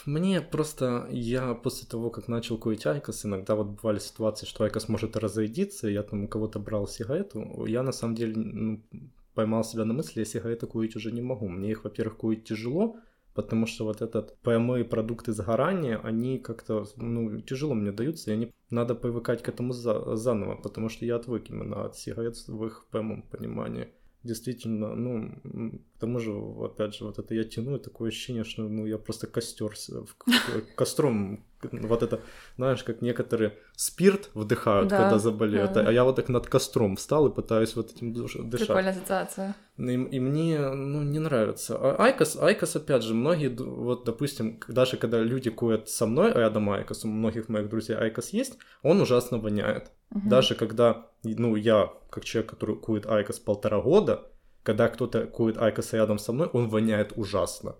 [0.05, 4.89] Мне просто, я после того, как начал курить Айкос, иногда вот бывали ситуации, что Айкос
[4.89, 8.83] может разрядиться, я там у кого-то брал сигарету, я на самом деле ну,
[9.35, 11.47] поймал себя на мысли, я сигареты курить уже не могу.
[11.47, 12.97] Мне их, во-первых, курить тяжело,
[13.37, 18.51] потому что вот этот прямые продукты сгорания, они как-то, ну, тяжело мне даются, и они,
[18.71, 22.87] надо привыкать к этому за- заново, потому что я отвык именно от сигарет в их
[22.89, 23.89] прямом понимании.
[24.23, 28.67] Действительно, ну, к тому же, опять же, вот это я тяну, и такое ощущение, что,
[28.67, 29.75] ну, я просто костер,
[30.75, 32.21] костром, вот это,
[32.55, 35.81] знаешь, как некоторые спирт вдыхают, Да, когда заболеют, да.
[35.87, 38.49] а я вот так над костром встал и пытаюсь вот этим дышать.
[38.49, 39.55] Прикольная ассоциация.
[39.77, 41.77] И, и мне, ну, не нравится.
[41.79, 46.69] А Айкос, Айкос, опять же, многие, вот, допустим, даже когда люди курят со мной рядом
[46.69, 49.91] Айкос, у многих моих друзей Айкос есть, он ужасно воняет.
[50.09, 50.29] Мгм.
[50.29, 54.25] Даже когда, ну, я, как человек, который курит Айкос полтора года,
[54.63, 57.75] когда кто-то курит Айкос рядом со мной, он воняет ужасно.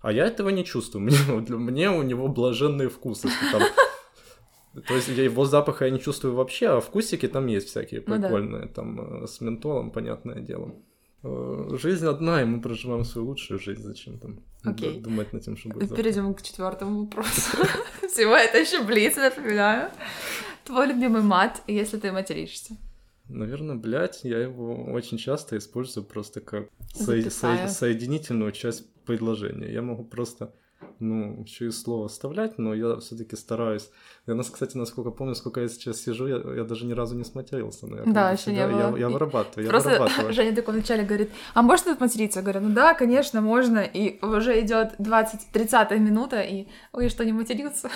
[0.00, 1.02] А я этого не чувствую.
[1.28, 3.24] Мне, мне у него блаженный вкус.
[3.24, 3.62] если там-
[4.86, 8.22] То есть его запаха я не чувствую вообще, а вкусики там есть всякие Ну да.
[8.22, 10.74] прикольные, там э, с ментолом, понятное дело.
[11.24, 13.82] Э, Жизнь одна, и мы проживаем свою лучшую жизнь.
[13.82, 15.96] Зачем там д- думать над тем, что будет завтра?
[15.96, 17.56] Перейдем к четвертому вопросу.
[18.08, 19.90] Всего это еще блиц, напоминаю.
[20.64, 22.76] Твой любимый мат, если ты материшься.
[23.28, 29.70] Наверное, блядь, я его очень часто использую просто как со- со- соединительную часть предложения.
[29.72, 30.54] Я могу просто,
[30.98, 33.90] ну, еще и слово вставлять, но я все-таки стараюсь.
[34.26, 37.24] Я, нас, кстати, насколько помню, сколько я сейчас сижу, я, я даже ни разу не
[37.24, 37.86] смотрелся.
[37.86, 38.96] Как Да, еще не было.
[38.96, 40.32] Я, я вырабатываю, я Просто вырабатываю.
[40.32, 42.38] Женя такой вначале говорит, а можно тут материться?
[42.40, 43.78] Я говорю, ну да, конечно, можно.
[43.80, 47.90] И уже идет 20-30 минута, и ой, что, не матерился?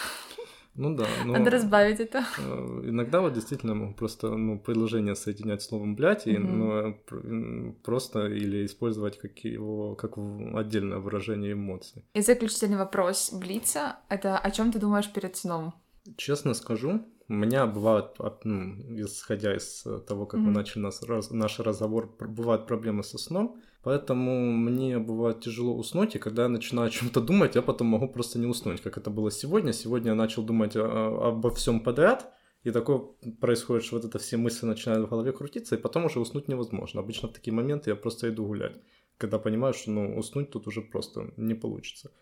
[0.75, 2.25] Ну да, но Надо разбавить это.
[2.39, 8.27] э, иногда вот действительно могу просто, ну, предложение соединять словом блядь, и, ну, э, просто
[8.27, 10.13] или использовать как его, как
[10.55, 12.05] отдельное выражение эмоций.
[12.15, 15.75] И заключительный вопрос Блица— это о чем ты думаешь перед сном?
[16.17, 20.55] Честно скажу, у меня бывают, от- ну, исходя из э, того, как мы Мгм.
[20.55, 26.19] начали нас, раз- наш разговор, бывают проблемы со сном, поэтому мне бывает тяжело уснуть, и
[26.19, 29.31] когда я начинаю о чем-то думать, я потом могу просто не уснуть, как это было
[29.31, 29.73] сегодня.
[29.73, 33.03] Сегодня я начал думать о- обо всем подряд, и такое
[33.41, 37.01] происходит, что вот это все мысли начинают в голове крутиться, и потом уже уснуть невозможно.
[37.01, 38.77] Обычно в такие моменты я просто иду гулять,
[39.19, 42.13] когда понимаю, что ну, уснуть тут уже просто не получится.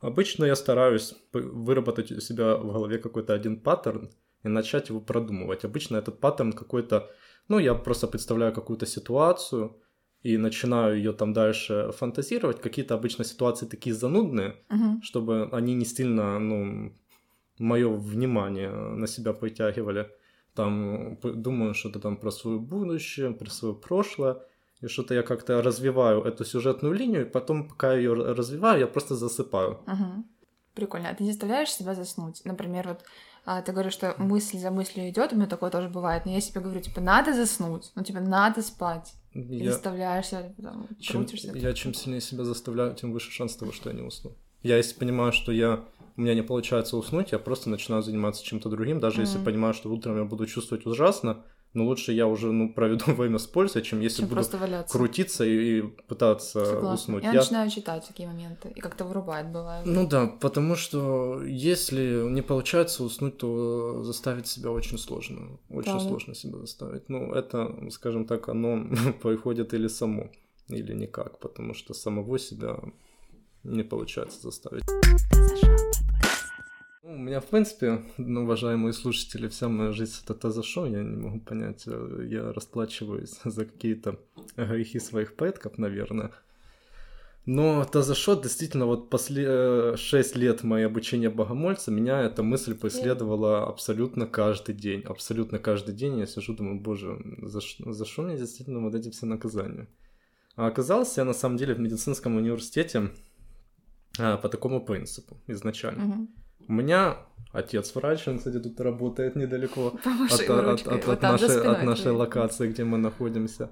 [0.00, 4.10] Обычно я стараюсь выработать у себя в голове какой-то один паттерн
[4.42, 5.64] и начать его продумывать.
[5.64, 7.10] Обычно этот паттерн какой-то,
[7.48, 9.76] ну, я просто представляю какую-то ситуацию
[10.22, 12.60] и начинаю ее там дальше фантазировать.
[12.60, 15.02] Какие-то обычно ситуации такие занудные, Мгм.
[15.02, 16.92] чтобы они не сильно, ну,
[17.58, 20.10] мое внимание на себя притягивали.
[20.54, 24.36] Там думаю что-то там про свое будущее, про свое прошлое.
[24.82, 29.14] И что-то я как-то развиваю эту сюжетную линию, и потом, пока ее развиваю, я просто
[29.14, 29.72] засыпаю.
[29.86, 30.24] Угу.
[30.74, 31.10] Прикольно.
[31.10, 32.42] А ты не заставляешь себя заснуть?
[32.44, 33.04] Например, вот
[33.44, 36.60] ты говоришь, что мысль за мыслью идет, у меня такое тоже бывает, но я себе
[36.60, 39.14] говорю, типа, надо заснуть, ну, типа, надо спать.
[39.32, 39.42] Я...
[39.42, 43.90] И заставляешь себя, там, чем, Я чем сильнее себя заставляю, тем выше шанс того, что
[43.90, 44.32] я не усну.
[44.62, 45.84] Я если понимаю, что я
[46.16, 49.24] у меня не получается уснуть, я просто начинаю заниматься чем-то другим, даже mm-hmm.
[49.24, 53.38] если понимаю, что утром я буду чувствовать ужасно, но лучше я уже ну, проведу время
[53.38, 54.44] с пользой, чем если чем буду
[54.88, 56.94] крутиться и, и пытаться Согласна.
[56.94, 57.22] уснуть.
[57.24, 59.86] Я, я начинаю читать такие моменты, и как-то вырубает бывает.
[59.86, 65.58] Ну да, потому что если не получается уснуть, то заставить себя очень сложно.
[65.68, 66.08] Очень Правда.
[66.08, 67.08] сложно себя заставить.
[67.08, 68.86] Ну, это, скажем так, оно
[69.22, 70.30] приходит или само,
[70.68, 72.80] или никак, потому что самого себя
[73.62, 74.84] не получается заставить.
[77.02, 81.02] Ну, у меня, в принципе, ну, уважаемые слушатели, вся моя жизнь это то, шоу, я
[81.02, 84.20] не могу понять, э, я расплачиваюсь за какие-то
[84.56, 86.30] грехи своих предков, наверное.
[87.46, 93.66] Но Тазашот действительно вот после 6 э, лет моего обучения богомольца меня эта мысль преследовала
[93.66, 95.02] абсолютно каждый день.
[95.02, 99.24] Абсолютно каждый день я сижу, думаю, боже, за, за что мне действительно вот эти все
[99.24, 99.88] наказания?
[100.54, 103.10] А оказался я на самом деле в медицинском университете
[104.18, 106.04] а, по такому принципу изначально.
[106.04, 106.28] Угу.
[106.68, 107.18] У меня
[107.52, 109.88] отец врач, он, кстати, тут работает недалеко
[110.30, 113.70] от, от, от, от, нашей, от нашей локации, где мы находимся.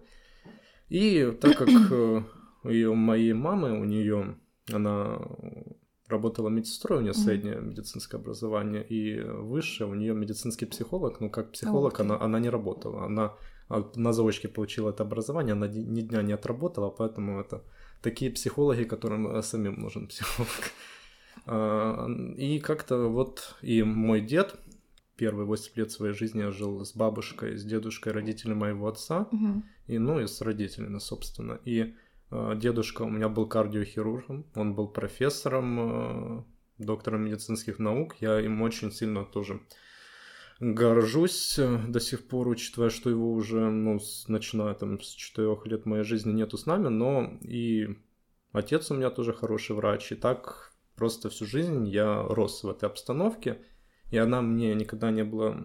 [0.89, 1.69] И так как
[2.65, 4.37] э, у моей мамы, у нее
[4.73, 5.19] она
[6.09, 11.53] работала медсестрой, у нее среднее медицинское образование, и высшее у нее медицинский психолог, ну как
[11.53, 13.35] психолог она, она не работала, она
[13.69, 17.63] на заочке получила это образование, она ни дня не отработала, поэтому это
[18.03, 20.49] такие психологи, которым э, самим нужен психолог.
[21.47, 24.55] А, и как-то вот и мой дед,
[25.17, 29.63] первые 8 лет своей жизни я жил с бабушкой, с дедушкой, родителями моего отца, угу.
[29.87, 31.59] и ну и с родителями, собственно.
[31.65, 31.95] И
[32.31, 36.45] э, дедушка у меня был кардиохирургом, он был профессором, э,
[36.79, 38.17] доктором медицинских наук.
[38.21, 39.61] Я им очень сильно тоже
[40.61, 45.57] горжусь э, до сих пор, учитывая, что его уже, ну, с, начиная там с 4
[45.65, 47.97] лет моей жизни нету с нами, но и
[48.53, 52.89] отец у меня тоже хороший врач, и так Просто всю жизнь я рос в этой
[52.89, 53.63] обстановке,
[54.11, 55.57] и она мне никогда не была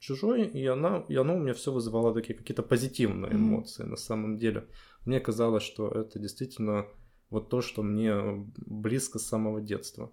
[0.00, 3.90] чужой, и она, и оно у меня все вызывало такие какие-то позитивные эмоции mm-hmm.
[3.90, 4.66] на самом деле.
[5.06, 6.86] Мне казалось, что это действительно
[7.28, 10.12] вот то, что мне близко с самого детства.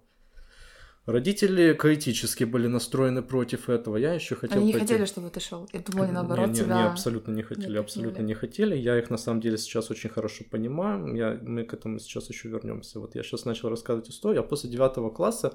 [1.08, 3.96] Родители критически были настроены против этого.
[3.96, 4.58] Я еще хотел.
[4.58, 4.88] Они не пойти...
[4.88, 5.66] хотели, чтобы ты шел.
[5.72, 6.82] Я думала, наоборот, не, не, тебя.
[6.82, 8.76] Не, абсолютно не хотели, не абсолютно не хотели.
[8.76, 11.14] Я их на самом деле сейчас очень хорошо понимаю.
[11.14, 13.00] Я, мы к этому сейчас еще вернемся.
[13.00, 14.42] Вот я сейчас начал рассказывать историю.
[14.42, 15.54] А после девятого класса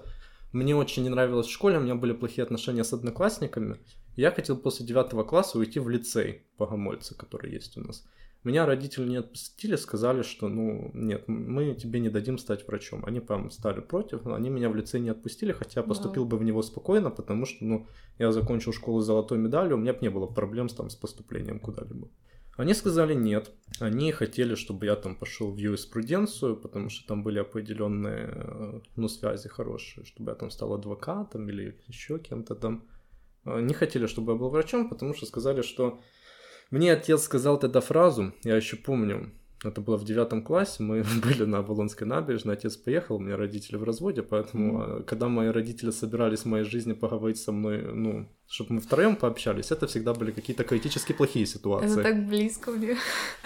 [0.54, 3.78] мне очень не нравилось в школе, у меня были плохие отношения с одноклассниками.
[4.16, 8.04] Я хотел после девятого класса уйти в лицей Богомольца, который есть у нас.
[8.43, 13.06] Меня родители не отпустили, сказали, что, ну, нет, мы тебе не дадим стать врачом.
[13.06, 16.43] Они прям стали против, они меня в лицей не отпустили, хотя я поступил бы в
[16.43, 17.88] него спокойно, потому что, ну,
[18.19, 20.95] я закончил школу с золотой медалью, у меня бы не было проблем с, там, с
[20.95, 22.10] поступлением куда-либо.
[22.56, 23.49] Они сказали нет.
[23.79, 29.08] Они хотели, чтобы я там пошел в юриспруденцию, потому что там были определенные, э, ну,
[29.08, 32.86] связи хорошие, чтобы я там стал адвокатом или еще кем-то там.
[33.45, 35.99] Не хотели, чтобы я был врачом, потому что сказали, что
[36.74, 39.32] мне отец сказал тогда фразу, я еще помню,
[39.64, 43.76] это было в девятом классе, мы были на Оболонской набережной, отец поехал, у меня родители
[43.76, 45.04] в разводе, поэтому mm-hmm.
[45.04, 49.70] когда мои родители собирались в моей жизни поговорить со мной, ну, чтобы мы втроем пообщались,
[49.70, 52.02] это всегда были какие-то критически плохие ситуации.
[52.02, 52.98] Это так близко мне.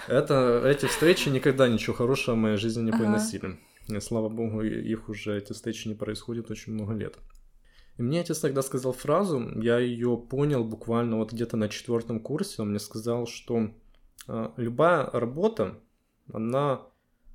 [0.06, 3.00] Это, эти встречи никогда ничего хорошего в моей жизни не ага.
[3.00, 3.58] приносили.
[3.88, 7.18] И слава богу, их уже, эти встречи не происходят очень много лет.
[7.98, 12.62] И мне отец тогда сказал фразу, я ее понял буквально вот где-то на четвертом курсе.
[12.62, 13.70] Он мне сказал, что
[14.28, 15.80] э, любая работа,
[16.32, 16.82] она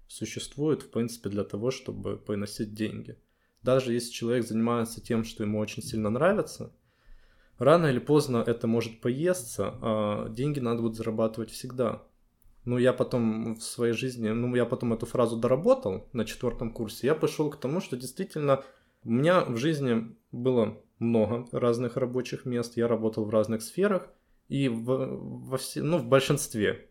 [0.08, 3.18] существует, в принципе, для того, чтобы приносить деньги.
[3.62, 6.74] Даже если человек занимается тем, что ему очень сильно нравится,
[7.58, 12.04] рано или поздно это может поесться, а деньги надо будет зарабатывать всегда.
[12.64, 17.08] Ну, я потом в своей жизни, ну, я потом эту фразу доработал на четвертом курсе,
[17.08, 18.64] я пошел к тому, что действительно
[19.04, 24.10] у меня в жизни было много разных рабочих мест, я работал в разных сферах,
[24.50, 24.86] и в,
[25.48, 26.90] во все, ну, в большинстве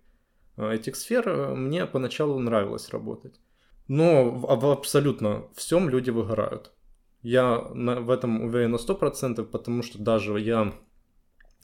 [0.57, 3.41] а, этих сфер э, мне поначалу нравилось работать.
[3.89, 6.73] Но в, в абсолютно всем люди выгорают.
[7.23, 10.73] Я на, в этом уверен на 100%, потому что даже я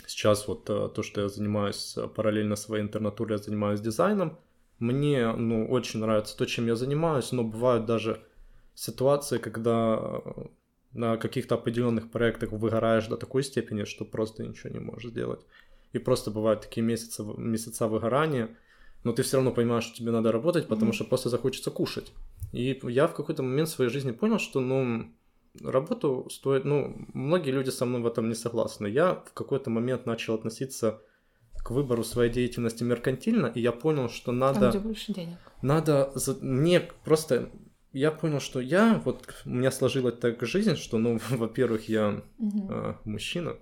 [0.07, 4.39] сейчас вот э, то, что я занимаюсь э, параллельно своей интернатуре, я занимаюсь дизайном,
[4.79, 8.23] мне ну, очень нравится то, чем я занимаюсь, но бывают даже
[8.75, 10.23] ситуации, когда
[10.93, 15.41] на каких-то определенных проектах выгораешь до такой степени, что просто ничего не можешь сделать.
[15.93, 18.57] И просто бывают такие месяцы, месяца выгорания,
[19.05, 20.95] но ты все равно понимаешь, что тебе надо работать, потому mm-hmm.
[20.95, 22.13] что просто захочется кушать.
[22.53, 25.13] И я в какой-то момент в своей жизни понял, что, ну,
[25.63, 28.87] работу стоит, ну, многие люди со мной в этом не согласны.
[28.87, 31.01] Я в какой-то момент начал относиться
[31.63, 34.61] к выбору своей деятельности меркантильно, и я понял, что надо...
[34.61, 35.37] Там, где больше денег.
[35.63, 36.13] Надо...
[36.41, 37.51] Мне просто...
[37.93, 39.01] Я понял, что я...
[39.05, 42.73] Вот у меня сложилась так жизнь, что, ну, во-первых, я угу.
[42.73, 43.57] э, мужчина,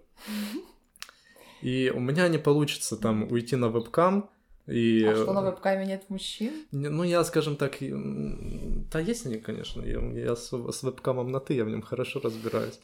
[1.62, 4.30] и у меня не получится там уйти на вебкам,
[4.66, 5.04] и...
[5.04, 6.52] А что на вебкаме нет мужчин?
[6.72, 11.54] Ну, я, скажем так, да есть они, конечно, я, я с, с вебкамом на «ты»,
[11.54, 12.80] я в нем хорошо разбираюсь.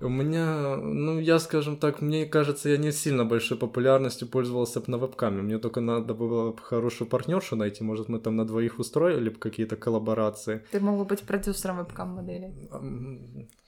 [0.00, 4.98] У меня, ну, я, скажем так, мне кажется, я не сильно большой популярностью пользовался на
[4.98, 5.42] вебкаме.
[5.42, 7.82] Мне только надо было хорошую партнершу найти.
[7.84, 10.62] Может, мы там на двоих устроили бы какие-то коллаборации.
[10.70, 12.52] Ты мог бы быть продюсером вебкам-модели.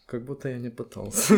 [0.06, 1.34] Как будто я не пытался.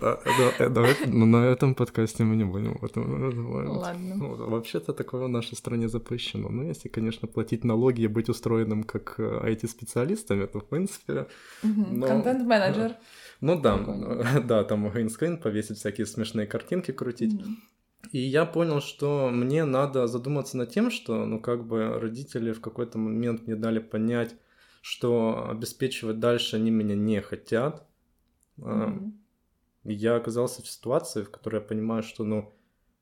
[0.00, 4.16] Э, давай, ну, на этом подкасте мы не будем об этом Ладно.
[4.18, 6.50] Вообще-то такое в нашей стране запрещено.
[6.50, 11.26] Ну, если, конечно, платить налоги и быть устроенным как IT-специалистами, э, то, в принципе...
[11.62, 12.96] Контент-менеджер.
[13.40, 13.78] Ну да,
[14.44, 17.40] да, там гринскрин повесить всякие смешные картинки крутить.
[18.12, 22.60] И я понял, что мне надо задуматься над тем, что, ну, как бы родители в
[22.60, 24.34] какой-то момент мне дали понять,
[24.82, 27.86] что обеспечивать дальше они меня не хотят.
[28.58, 29.12] Mm-hmm.
[29.84, 32.52] Я оказался в ситуации, в которой я понимаю, что, ну,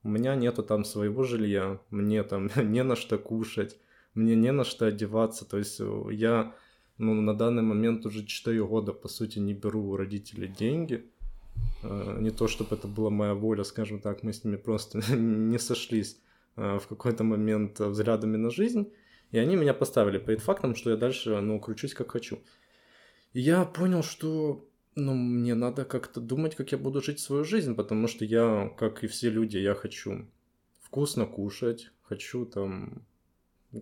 [0.02, 3.76] у меня нету там своего жилья, мне там не на что кушать,
[4.14, 5.44] мне не на что одеваться.
[5.44, 6.54] То есть э, я,
[6.98, 11.04] ну, на данный момент уже 4 года, по сути, не беру у родителей деньги.
[11.82, 15.58] А, не то, чтобы это была моя воля, скажем так, мы с ними просто не
[15.58, 16.18] сошлись
[16.56, 18.92] а, в какой-то момент взглядами на жизнь.
[19.32, 22.38] И они меня поставили перед фактом, что я дальше, ну, кручусь как хочу.
[23.32, 27.74] И я понял, что, ну, мне надо как-то думать, как я буду жить свою жизнь,
[27.74, 30.26] потому что я, как и все люди, я хочу
[30.80, 33.02] вкусно кушать, хочу там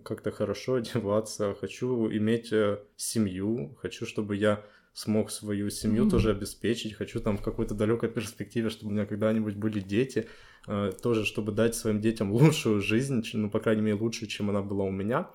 [0.03, 6.09] как-то хорошо одеваться, хочу иметь э, семью, хочу, чтобы я смог свою семью mm-hmm.
[6.09, 10.27] тоже обеспечить, хочу там в какой-то далекой перспективе, чтобы у меня когда-нибудь были дети,
[10.67, 14.61] э, тоже чтобы дать своим детям лучшую жизнь, ну, по крайней мере, лучшую, чем она
[14.61, 15.29] была у меня.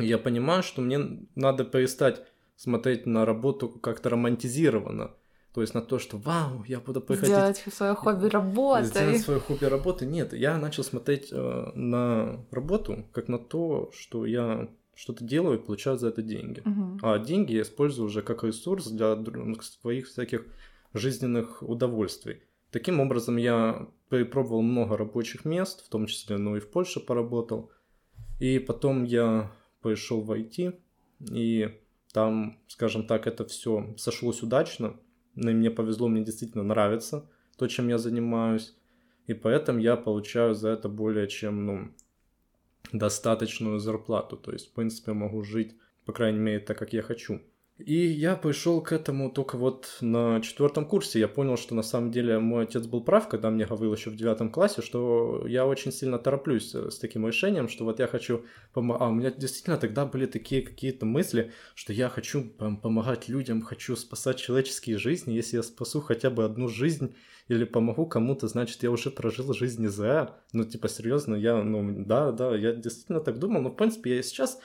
[0.00, 2.22] И я понимаю, что мне надо перестать
[2.56, 5.12] смотреть на работу как-то романтизированно.
[5.54, 7.32] То есть на то, что вау, я буду приходить...
[7.32, 8.86] Сделать свое хобби работой.
[8.86, 10.04] Сделать свое хобби работы.
[10.04, 15.62] Нет, я начал смотреть э, на работу как на то, что я что-то делаю и
[15.62, 16.60] получаю за это деньги.
[16.60, 16.98] Угу.
[17.02, 19.16] А деньги я использую уже как ресурс для
[19.62, 20.44] своих всяких
[20.92, 22.42] жизненных удовольствий.
[22.72, 27.70] Таким образом, я перепробовал много рабочих мест, в том числе, ну и в Польше поработал.
[28.40, 30.76] И потом я пришел в IT,
[31.30, 31.80] и
[32.12, 34.96] там, скажем так, это все сошлось удачно.
[35.34, 38.74] Ну и мне повезло, мне действительно нравится то, чем я занимаюсь.
[39.26, 41.94] И поэтому я получаю за это более чем, ну,
[42.92, 44.36] достаточную зарплату.
[44.36, 47.40] То есть, в принципе, могу жить, по крайней мере, так, как я хочу.
[47.78, 51.18] И я пришел к этому только вот на четвертом курсе.
[51.18, 54.16] Я понял, что на самом деле мой отец был прав, когда мне говорил еще в
[54.16, 58.44] девятом классе, что я очень сильно тороплюсь э, с таким решением, что вот я хочу
[58.72, 59.02] помогать.
[59.02, 63.96] А у меня действительно тогда были такие какие-то мысли, что я хочу помогать людям, хочу
[63.96, 65.32] спасать человеческие жизни.
[65.32, 67.16] Если я спасу хотя бы одну жизнь
[67.48, 70.36] или помогу кому-то, значит, я уже прожил жизнь не зря.
[70.52, 73.62] Ну, типа, серьезно, я, ну, да, да, я действительно так думал.
[73.62, 74.62] Но, в принципе, я сейчас а,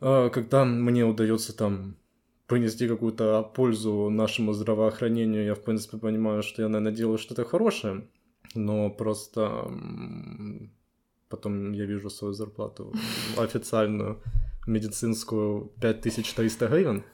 [0.00, 1.96] когда мне удается там
[2.46, 8.06] принести какую-то пользу нашему здравоохранению, я, в принципе, понимаю, что я, наверное, делаю что-то хорошее,
[8.54, 9.70] но просто
[11.28, 12.92] потом я вижу свою зарплату
[13.36, 14.22] официальную,
[14.66, 17.04] медицинскую, 5300 гривен,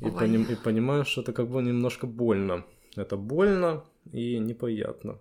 [0.00, 2.64] и, поним, и понимаю, что это как бы немножко больно.
[2.96, 5.18] Это больно и неприятно.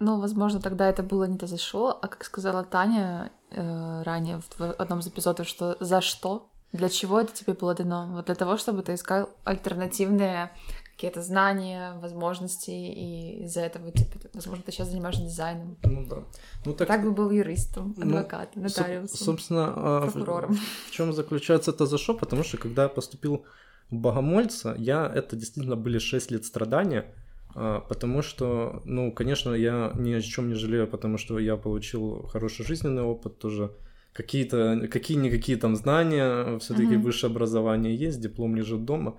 [0.00, 4.40] Ну, возможно, тогда это было не то за что, а как сказала Таня э, ранее
[4.40, 8.08] в одном из эпизодов, что за что, для чего это тебе было дано?
[8.12, 10.50] Вот для того, чтобы ты искал альтернативные
[10.98, 15.76] какие-то знания, возможности, и из-за этого, типа, возможно, ты сейчас занимаешься дизайном.
[15.84, 16.24] Ну да.
[16.64, 16.88] Ну, так...
[16.88, 20.54] так бы был юристом, адвокатом, ну, нотариусом, собственно, а, прокурором.
[20.54, 22.14] В, в чем заключается это за что?
[22.14, 23.46] Потому что когда я поступил
[23.90, 27.14] в Богомольца, я, это действительно были 6 лет страдания,
[27.54, 32.64] потому что, ну, конечно, я ни о чем не жалею, потому что я получил хороший
[32.64, 33.72] жизненный опыт тоже.
[34.12, 37.02] Какие-то, какие-никакие там знания, все-таки mm-hmm.
[37.02, 39.16] высшее образование есть, диплом лежит дома.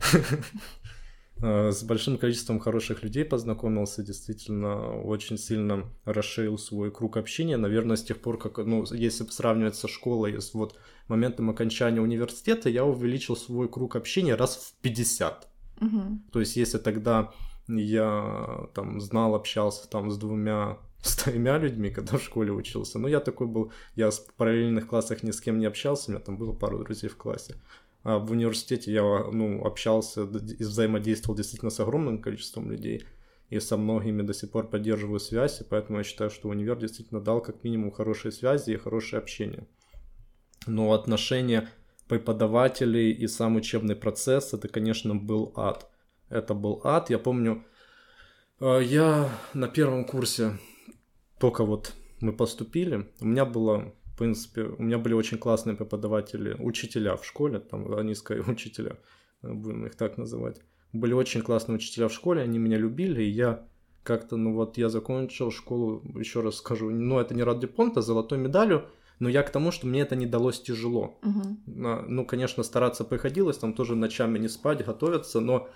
[1.40, 7.56] А, с большим количеством хороших людей познакомился, действительно очень сильно расширил свой круг общения.
[7.56, 12.68] Наверное, с тех пор, как, ну, если сравнивать со школой, с вот моментом окончания университета,
[12.68, 15.48] я увеличил свой круг общения раз в 50.
[15.80, 16.22] Угу.
[16.32, 17.32] То есть, если тогда
[17.68, 22.98] я там знал, общался там с двумя с тремя людьми, когда в школе учился.
[22.98, 26.24] Ну, я такой был, я в параллельных классах ни с кем не общался, у меня
[26.24, 27.54] там было пару друзей в классе.
[28.04, 33.04] А в университете я, ну, общался и взаимодействовал действительно с огромным количеством людей.
[33.50, 37.20] И со многими до сих пор поддерживаю связь, и поэтому я считаю, что универ действительно
[37.20, 39.66] дал как минимум хорошие связи и хорошее общение.
[40.66, 41.68] Но отношения
[42.08, 45.88] преподавателей и сам учебный процесс, это, конечно, был ад.
[46.30, 47.10] Это был ад.
[47.10, 47.64] Я помню,
[48.60, 50.58] э, я на первом курсе
[51.38, 56.56] только вот мы поступили, у меня было, в принципе, у меня были очень классные преподаватели,
[56.58, 58.98] учителя в школе, там, английские учителя,
[59.42, 60.60] будем их так называть.
[60.92, 63.66] Были очень классные учителя в школе, они меня любили, и я
[64.02, 68.38] как-то, ну вот, я закончил школу, еще раз скажу, ну, это не ради понта, золотой
[68.38, 68.86] медалью,
[69.18, 71.18] но я к тому, что мне это не далось тяжело.
[71.22, 71.58] Угу.
[71.66, 75.68] Ну, конечно, стараться приходилось, там тоже ночами не спать, готовиться, но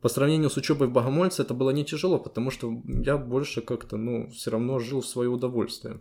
[0.00, 3.96] по сравнению с учебой в Богомольце это было не тяжело, потому что я больше как-то,
[3.96, 6.00] ну, все равно жил в свое удовольствие.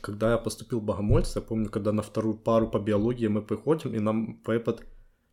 [0.00, 3.94] Когда я поступил в Богомольце, я помню, когда на вторую пару по биологии мы приходим,
[3.94, 4.84] и нам препод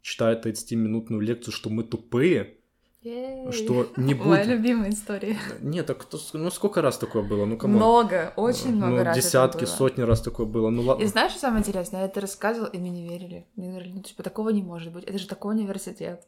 [0.01, 2.57] читает 30-минутную лекцию, что мы тупые,
[3.01, 3.51] Ей.
[3.51, 4.27] что не будет...
[4.27, 5.37] Моя любимая история.
[5.61, 7.45] Нет, так ну сколько раз такое было?
[7.45, 7.75] Ну, кому?
[7.75, 10.69] Много, очень много ну, раз десятки, сотни раз такое было.
[10.69, 11.03] Ну, ладно.
[11.03, 12.01] И знаешь, что самое интересное?
[12.01, 13.45] Я это рассказывала, и мне не верили.
[13.55, 15.03] Мне говорили, ну, типа, такого не может быть.
[15.03, 16.27] Это же такой университет.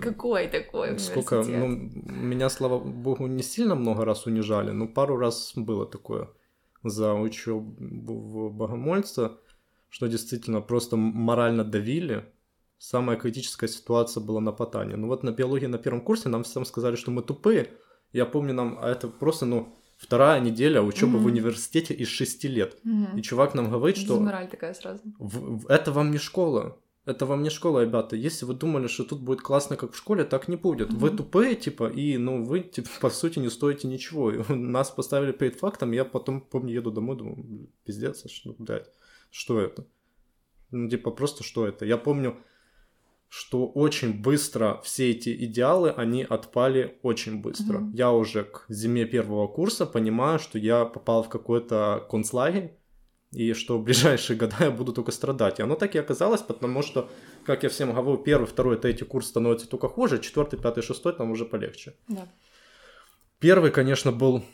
[0.00, 1.66] Какой такой Сколько, ну,
[2.06, 6.28] меня, слава богу, не сильно много раз унижали, но пару раз было такое
[6.84, 7.74] за учебу
[8.06, 9.30] в Богомольце,
[9.88, 12.24] что действительно просто морально давили.
[12.78, 14.96] Самая критическая ситуация была на Потане.
[14.96, 17.70] Ну вот на биологии на первом курсе нам всем сказали, что мы тупые.
[18.12, 21.22] Я помню нам, а это просто, ну, вторая неделя учебы Мгм.
[21.22, 22.76] в университете из шести лет.
[22.84, 23.16] Мгм.
[23.16, 25.00] И чувак нам говорит, что Мораль такая сразу.
[25.18, 26.76] в- в- это вам не школа.
[27.04, 28.14] Это вам не школа, ребята.
[28.14, 30.92] Если вы думали, что тут будет классно, как в школе, так не будет.
[30.92, 31.16] Вы Мгм.
[31.16, 34.30] тупые, типа, и, ну, вы, типа, по сути, не стоите ничего.
[34.30, 38.54] И нас поставили перед фактом, я потом, помню, еду домой, думаю, «Блин, пиздец, а что,
[38.58, 38.88] блядь,
[39.30, 39.84] что это?
[40.70, 41.84] Ну, типа, просто что это?
[41.84, 42.36] Я помню,
[43.28, 47.78] что очень быстро все эти идеалы, они отпали очень быстро.
[47.78, 47.92] Мгм.
[47.94, 52.76] Я уже к зиме первого курса понимаю, что я попал в какой-то концлагерь,
[53.32, 55.58] и что в ближайшие года я буду только страдать.
[55.58, 57.10] И оно так и оказалось, потому что,
[57.44, 61.30] как я всем говорю, первый, второй, третий курс становится только хуже, четвертый, пятый, шестой там
[61.30, 61.94] уже полегче.
[62.08, 62.28] Да.
[63.38, 64.44] Первый, конечно, был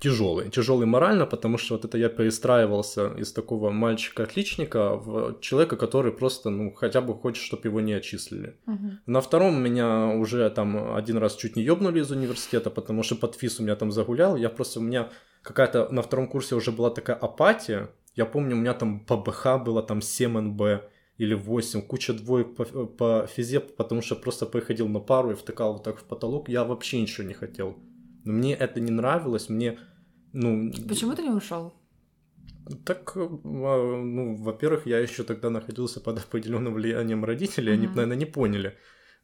[0.00, 0.50] тяжелый.
[0.50, 6.50] Тяжелый морально, потому что вот это я перестраивался из такого мальчика-отличника в человека, который просто,
[6.50, 8.56] ну, хотя бы хочет, чтобы его не отчислили.
[8.66, 9.00] Мгм.
[9.06, 13.60] На втором меня уже там один раз чуть не ёбнули из университета, потому что подфис
[13.60, 14.36] у меня там загулял.
[14.36, 15.10] Я просто, у меня
[15.42, 17.90] какая-то на втором курсе уже была такая апатия.
[18.14, 20.62] Я помню, у меня там по БХ было там 7 НБ
[21.18, 25.74] или 8, куча двоек по, по физе, потому что просто приходил на пару и втыкал
[25.74, 26.48] вот так в потолок.
[26.48, 27.76] Я вообще ничего не хотел.
[28.26, 29.78] Но мне это не нравилось, мне,
[30.32, 30.70] ну...
[30.88, 31.72] Почему ты не ушел?
[32.84, 37.96] Так, э, а, ну, во-первых, я еще тогда находился под определенным влиянием родителей, они, Мгм.
[37.96, 38.76] наверное, не поняли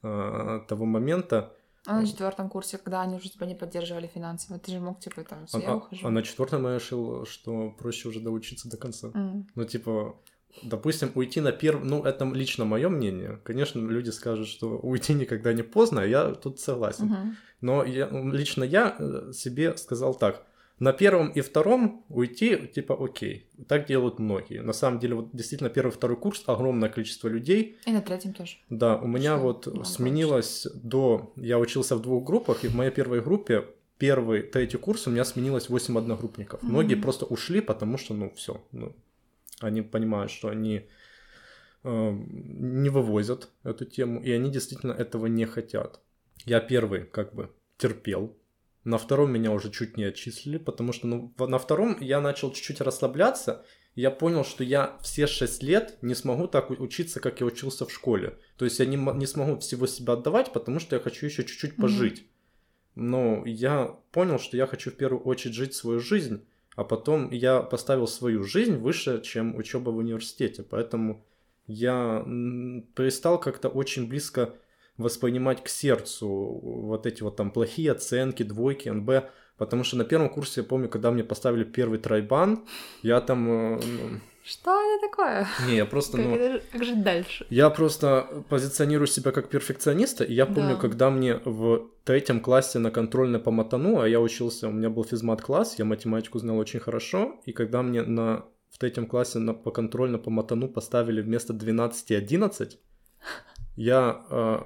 [0.04, 1.52] а, того момента.
[1.86, 5.24] А на четвертом курсе, когда они уже тебя не поддерживали финансово, ты же мог, типа,
[5.24, 6.06] там, А, я а- ухожу.
[6.06, 9.10] а на четвертом я решил, что проще уже доучиться до конца.
[9.14, 9.48] М.
[9.56, 10.16] Ну, типа,
[10.62, 11.84] допустим, уйти на первый...
[11.84, 13.40] Ну, это лично мое мнение.
[13.44, 17.06] Конечно, люди скажут, что уйти никогда не поздно, а я тут согласен.
[17.06, 17.36] Мгм.
[17.60, 20.44] Но я, лично я э, себе сказал так.
[20.78, 23.48] На первом и втором уйти, типа, окей.
[23.68, 24.62] Так делают многие.
[24.62, 27.76] На самом деле, вот действительно, первый и второй курс, огромное количество людей.
[27.86, 28.56] И на третьем тоже.
[28.68, 31.32] Да, у меня Что вот вам сменилось до...
[31.36, 33.64] Я учился в двух группах, и в моей первой группе
[33.98, 36.60] первый, третий курс у меня сменилось 8 одногруппников.
[36.64, 37.02] Многие Мгм.
[37.02, 38.60] просто ушли, потому что, ну, все.
[38.72, 38.96] Ну,
[39.64, 40.88] они понимают, что они
[41.84, 46.00] э, не вывозят эту тему, и они действительно этого не хотят.
[46.44, 48.36] Я первый, как бы, терпел.
[48.84, 52.80] На втором меня уже чуть не отчислили, потому что ну, на втором я начал чуть-чуть
[52.80, 57.84] расслабляться, я понял, что я все шесть лет не смогу так учиться, как я учился
[57.86, 58.38] в школе.
[58.56, 61.76] То есть я не, не смогу всего себя отдавать, потому что я хочу еще чуть-чуть
[61.76, 62.26] пожить.
[62.94, 66.44] Но я понял, что я хочу в первую очередь жить свою жизнь,
[66.76, 70.62] а потом я поставил свою жизнь выше, чем учеба в университете.
[70.62, 71.24] Поэтому
[71.66, 72.22] я
[72.94, 74.54] перестал как-то очень близко
[74.96, 80.28] воспринимать к сердцу вот эти вот там плохие оценки, двойки, НБ, потому что на первом
[80.28, 82.66] курсе, я помню, когда мне поставили первый тройбан,
[83.02, 84.20] я там...
[84.44, 85.46] Что это такое?
[85.68, 86.34] не, я просто, Как, ну...
[86.34, 87.46] это- как жить дальше?
[87.50, 90.80] Я просто позиционирую себя как перфекциониста, и я помню, Да.
[90.80, 95.04] когда мне в третьем классе на контрольной по матану, а я учился, у меня был
[95.04, 99.70] физмат-класс, я математику знал очень хорошо, и когда мне на, в третьем классе на, по
[99.70, 102.78] контрольно по матану поставили вместо 12 11,
[103.76, 104.58] я э,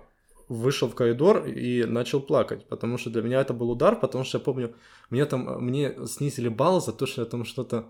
[0.48, 4.38] вышел в коридор и начал плакать, потому что для меня это был удар, потому что
[4.38, 4.74] я помню,
[5.10, 7.84] мне там, мне снизили балл за то, что я там что-то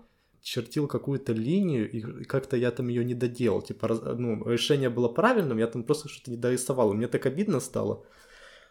[0.47, 3.61] чертил какую-то линию, и как-то я там ее не доделал.
[3.61, 3.87] Типа,
[4.17, 6.93] ну, решение было правильным, я там просто что-то не дорисовал.
[6.93, 8.05] И мне так обидно стало.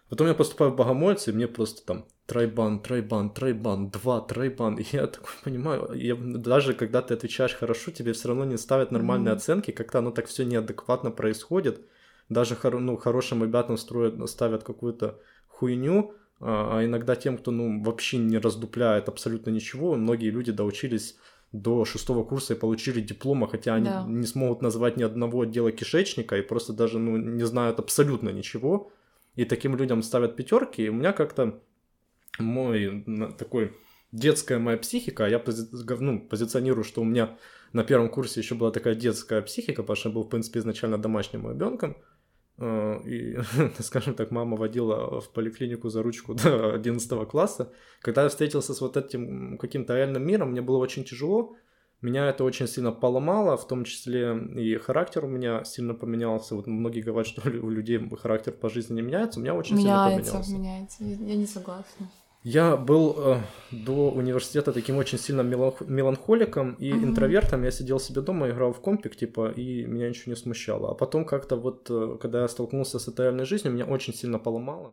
[0.09, 4.77] Потом я поступаю в Богомольцы, и мне просто там тройбан, тройбан, тройбан, два, тройбан.
[4.77, 8.91] И я такой понимаю, я, даже когда ты отвечаешь хорошо, тебе все равно не ставят
[8.91, 9.37] нормальные mm-hmm.
[9.37, 11.81] оценки, как-то оно так все неадекватно происходит.
[12.31, 18.17] Даже ну, хорошим ребятам строят, ставят какую-то хуйню, а, а иногда тем, кто ну, вообще
[18.17, 21.17] не раздупляет абсолютно ничего, многие люди доучились
[21.63, 24.05] до шестого курса и получили дипломы, хотя они да.
[24.07, 28.91] не смогут назвать ни одного отдела кишечника и просто даже ну, не знают абсолютно ничего.
[29.35, 30.85] И таким людям ставят пятерки.
[30.85, 31.61] И у меня как-то
[32.39, 33.05] мой
[33.39, 33.77] такой
[34.13, 35.69] детская моя психика, я пози-
[36.01, 37.37] ну, позиционирую, что у меня
[37.73, 40.99] на первом курсе еще была такая детская психика, потому что я был, в принципе, изначально
[40.99, 41.97] домашним ребенком.
[42.59, 43.39] Э, и,
[43.81, 47.73] скажем так, мама водила в поликлинику за ручку до 11 класса.
[48.01, 51.55] Когда я встретился с вот этим каким-то реальным миром, мне было очень тяжело.
[52.03, 56.55] Меня это очень сильно поломало, в том числе и характер у меня сильно поменялся.
[56.55, 60.33] Вот многие говорят, что у людей характер по жизни не меняется, у меня очень меняется,
[60.33, 60.53] сильно поменялся.
[60.53, 61.25] Меняется, меняется.
[61.25, 62.11] Я не согласна.
[62.49, 63.41] Я был э,
[63.73, 67.05] до университета таким очень сильно меланхоликом и mm-hmm.
[67.05, 67.65] интровертом.
[67.65, 70.93] Я сидел себе дома, играл в компик, типа, и меня ничего не смущало.
[70.93, 74.39] А потом как-то вот, э, когда я столкнулся с этой реальной жизнью, меня очень сильно
[74.39, 74.93] поломало.